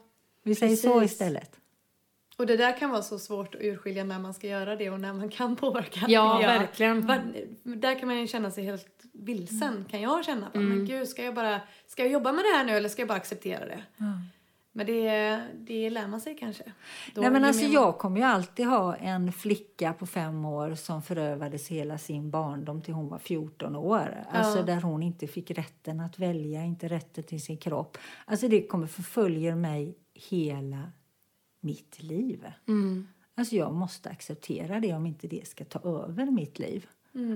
[0.44, 1.52] Vi säger så istället.
[2.38, 5.00] Och det där kan vara så svårt att urskilja när man ska göra det och
[5.00, 6.00] när man kan påverka.
[6.08, 6.60] Ja, jag.
[6.60, 7.08] verkligen.
[7.08, 7.22] Var,
[7.64, 10.52] där kan man ju känna sig helt vilsen, kan jag känna.
[10.54, 10.70] Mm.
[10.70, 13.10] Men gud, ska jag bara ska jag jobba med det här nu eller ska jag
[13.10, 13.84] bara acceptera det?
[14.78, 16.64] Men det, det lär man sig kanske.
[17.16, 20.76] Då Nej, men alltså, man- jag kommer ju alltid ha en flicka på fem år
[20.76, 24.24] som förövades hela sin barndom till hon var 14 år.
[24.32, 24.64] Alltså Ja.
[24.64, 27.98] där hon inte fick rätten att välja, inte rätten till sin kropp.
[28.26, 30.92] Alltså det kommer förfölja mig hela
[31.60, 32.46] mitt liv.
[32.68, 33.08] Mm.
[33.36, 36.88] Alltså jag måste acceptera det om inte det ska ta över mitt liv.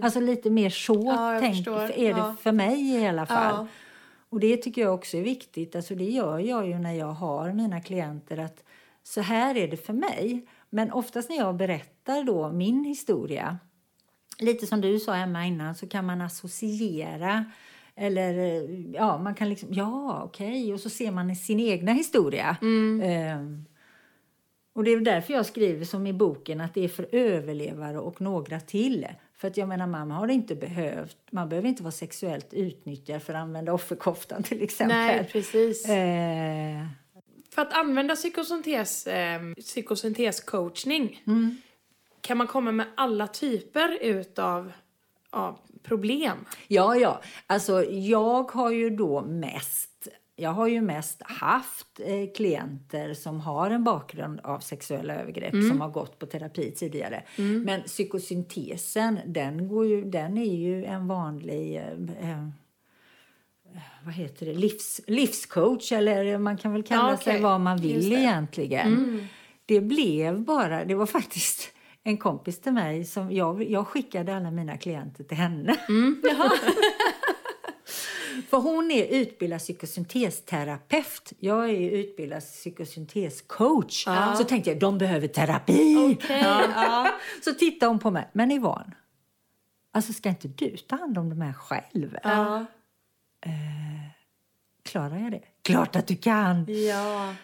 [0.04, 1.06] Alltså lite mer så Mm.
[1.06, 2.36] Ja, tänk, är det Ja.
[2.42, 3.56] för mig i alla fall.
[3.56, 3.68] Ja.
[4.32, 5.76] Och det tycker jag också är viktigt.
[5.76, 8.64] Alltså det gör jag ju när jag har mina klienter att
[9.04, 10.48] så här är det för mig.
[10.70, 13.58] Men oftast när jag berättar då min historia,
[14.40, 17.46] lite som du sa Emma innan, så kan man associera
[17.96, 18.34] eller
[18.96, 22.58] ja, man kan liksom, ja okej, och så ser man sin egna historia.
[23.04, 23.66] Ehm,
[24.74, 28.22] och det är därför jag skriver som i boken att det är för överlevare och
[28.22, 29.08] några till.
[29.42, 33.34] För att jag menar, man har inte behövt, man behöver inte vara sexuellt utnyttjad för
[33.34, 34.98] att använda offerkoftan till exempel.
[34.98, 35.86] nej precis.
[35.90, 36.86] Eh,
[37.50, 41.24] För att använda psykosyntes, eh, psykosyntescoachning
[42.22, 44.72] kan man komma med alla typer utav
[45.30, 46.38] av problem.
[46.68, 50.08] ja, ja, alltså jag har ju då mest
[50.42, 55.82] jag har ju mest haft eh, klienter som har en bakgrund av sexuella övergrepp som
[55.82, 57.24] har gått på terapi tidigare.
[57.66, 62.48] Men psykosyntesen, den, går ju, den är ju en vanlig eh, eh,
[64.06, 67.24] vad heter det, Livs, livscoach eller man kan väl kalla Ja, okej.
[67.34, 69.28] sig vad man vill egentligen.
[69.66, 71.70] Det blev bara, det var faktiskt
[72.04, 75.76] en kompis till mig som jag, jag skickade alla mina klienter till henne.
[78.52, 81.34] För hon är utbildad psykosyntesterapeut.
[81.40, 84.06] Jag är utbildad psykosyntescoach.
[84.38, 86.18] Så tänkte jag, de behöver terapi.
[86.30, 87.12] Ja.
[87.44, 88.30] Så tittade hon på mig.
[88.34, 88.92] Men Yvonne,
[89.92, 92.18] alltså ska inte du ta hand om de här själv?
[92.24, 92.66] Ja.
[94.84, 95.42] Klarar jag det?
[95.62, 96.66] Klart att du kan!
[96.88, 97.36] Ja.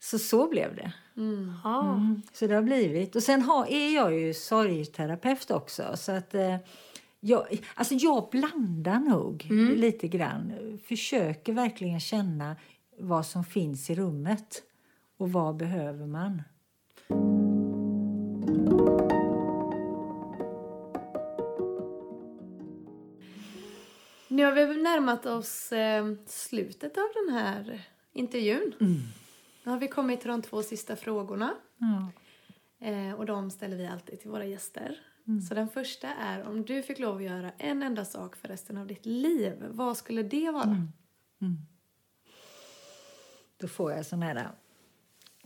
[0.00, 0.92] Så så blev det.
[1.64, 1.80] Ja.
[1.80, 3.16] Mm, så det har blivit.
[3.16, 5.96] Och sen har, är jag ju sorgterapeut också.
[5.96, 6.56] Så att, eh,
[7.26, 9.46] jag, alltså jag blandar nog
[9.76, 10.52] lite grann.
[10.84, 12.56] Försöker verkligen känna
[12.98, 14.62] vad som finns i rummet.
[15.16, 16.42] Och vad behöver man?
[24.28, 27.80] Nu har vi närmat oss eh, slutet av den här
[28.12, 28.74] intervjun.
[29.62, 31.54] Nu har vi kommit till de två sista frågorna.
[32.80, 35.00] Eh, och de ställer vi alltid till våra gäster.
[35.48, 38.76] Så den första är om du fick lov att göra en enda sak för resten
[38.76, 40.88] av ditt liv, vad skulle det vara?
[43.56, 44.48] Då får jag sån här...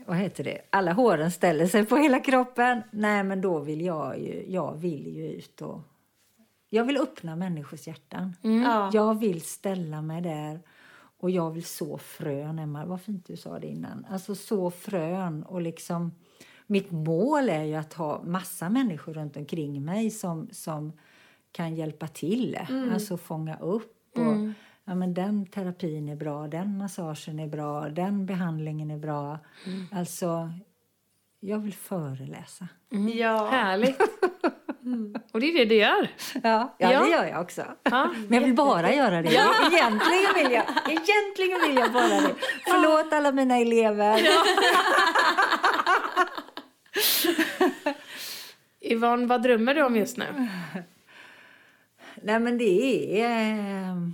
[0.07, 0.61] Vad heter det?
[0.70, 2.83] Alla håren ställer sig på hela kroppen.
[2.91, 5.81] Nej, men då vill jag ju, jag vill ju ut och...
[6.68, 8.37] Jag vill öppna människors hjärtan.
[8.43, 8.91] Ja.
[8.93, 10.61] Jag vill ställa mig där
[11.18, 12.85] och jag vill så frön, Emma.
[12.85, 14.07] Vad fint du sa det innan.
[14.11, 16.12] Alltså så frön och liksom...
[16.71, 20.93] Mitt mål är ju att ha massa människor runt omkring mig som, som
[21.53, 22.59] kan hjälpa till.
[22.93, 24.18] Alltså fånga upp.
[24.18, 24.55] Och,
[24.85, 29.39] ja, men den terapin är bra, den massagen är bra, den behandlingen är bra.
[29.93, 30.51] Alltså,
[31.41, 32.68] jag vill föreläsa.
[33.14, 33.49] Ja.
[33.51, 34.01] Härligt.
[35.33, 36.09] Och det är det du gör.
[36.35, 37.01] Ja, ja, Ja.
[37.05, 37.62] det gör jag också.
[37.83, 38.11] Ja.
[38.29, 39.29] Men jag vill bara göra det.
[39.29, 42.35] Egentligen vill jag, egentligen vill jag bara det.
[42.66, 44.21] Förlåt alla mina elever.
[48.91, 50.24] Yvonne, vad drömmer du om just nu?
[52.22, 53.88] Nej, men det är...
[53.91, 54.09] eh,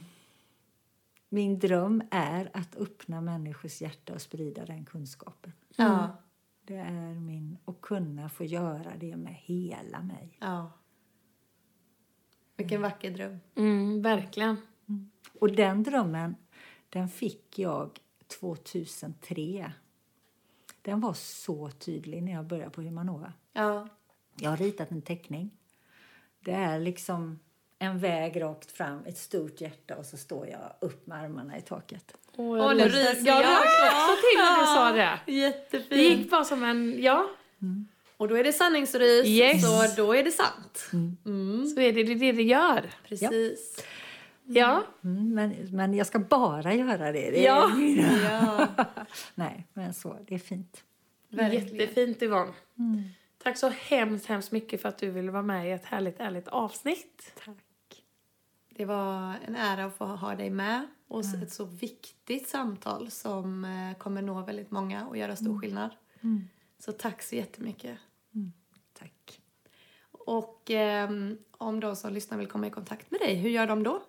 [1.28, 5.52] Min dröm är att öppna människors hjärta och sprida den kunskapen.
[5.76, 6.16] Ja.
[6.64, 7.58] Det är min...
[7.64, 10.36] Och kunna få göra det med hela mig.
[10.40, 10.72] ja.
[12.58, 13.38] Vilken vacker dröm.
[13.54, 14.56] Mm, verkligen.
[15.40, 16.36] Och den drömmen,
[16.88, 17.98] den fick jag
[18.40, 19.72] 2003.
[20.82, 23.32] Den var så tydlig när jag började på Humanova.
[23.52, 23.88] Ja.
[24.40, 25.50] Jag har ritat en teckning.
[26.44, 27.38] Det är liksom
[27.78, 31.62] en väg rakt fram, ett stort hjärta och så står jag upp med armarna i
[31.62, 32.16] taket.
[32.36, 33.26] Åh, jag nu ryser.
[33.26, 33.50] Jag jag.
[33.50, 35.32] också till när du sa det.
[35.32, 35.90] Jättefint.
[35.90, 37.26] Det gick bara som en, ja,
[38.16, 39.62] Och då är det sanningsrys, Yes.
[39.62, 40.88] så då är det sant.
[41.24, 41.66] Mm.
[41.66, 42.90] så är det det, det det gör.
[43.08, 43.84] Precis.
[44.48, 47.30] Ja, Mm, men, men jag ska bara göra det.
[47.30, 47.70] det Ja.
[48.30, 48.66] Ja,
[49.34, 50.84] Nej, men så, det är fint.
[51.28, 51.76] verkligen.
[51.76, 52.52] jättefint Yvonne.
[53.46, 56.48] Tack så hemskt, hemskt mycket för att du ville vara med i ett härligt, ärligt
[56.48, 57.32] avsnitt.
[57.44, 58.04] Tack.
[58.68, 63.64] Det var en ära att få ha dig med och ett så viktigt samtal som
[63.64, 65.90] eh, kommer nå väldigt många och göra stor skillnad.
[66.78, 67.98] Så tack så jättemycket.
[68.92, 69.40] Tack.
[70.10, 73.82] Och ehm, om de som lyssnar vill komma i kontakt med dig, hur gör de
[73.82, 74.02] då?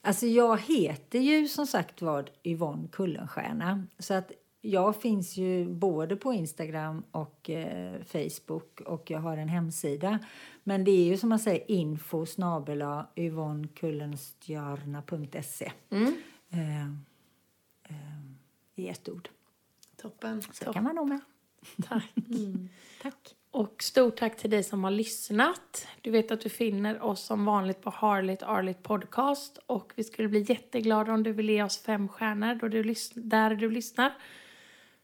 [0.00, 3.86] Alltså jag heter ju som sagt var Yvonne Kullenstierna.
[3.98, 4.32] Så att
[4.64, 10.18] jag finns ju både på Instagram och eh, Facebook och jag har en hemsida.
[10.64, 16.14] Men det är ju som man säger info snabela yvonnekullenstierna.se Mm.
[16.50, 16.88] eh, eh,
[18.74, 19.28] i ett ord.
[19.96, 20.42] Toppen.
[20.42, 21.20] Så kan man nog med.
[21.88, 22.12] Tack.
[23.02, 23.34] Tack.
[23.50, 25.86] Och stort tack till dig som har lyssnat.
[26.00, 29.58] Du vet att du finner oss som vanligt på Harligt Arligt Podcast.
[29.66, 33.54] Och vi skulle bli jätteglada om du vill ge oss fem stjärnor då du där
[33.54, 34.14] du lyssnar.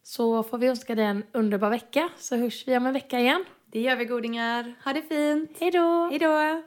[0.03, 3.45] Så får vi önska dig en underbar vecka så hörs vi om en vecka igen.
[3.73, 4.75] Det gör vi godingar.
[4.85, 5.57] Ha det fint.
[5.61, 6.09] Hej då!
[6.11, 6.63] Hej då!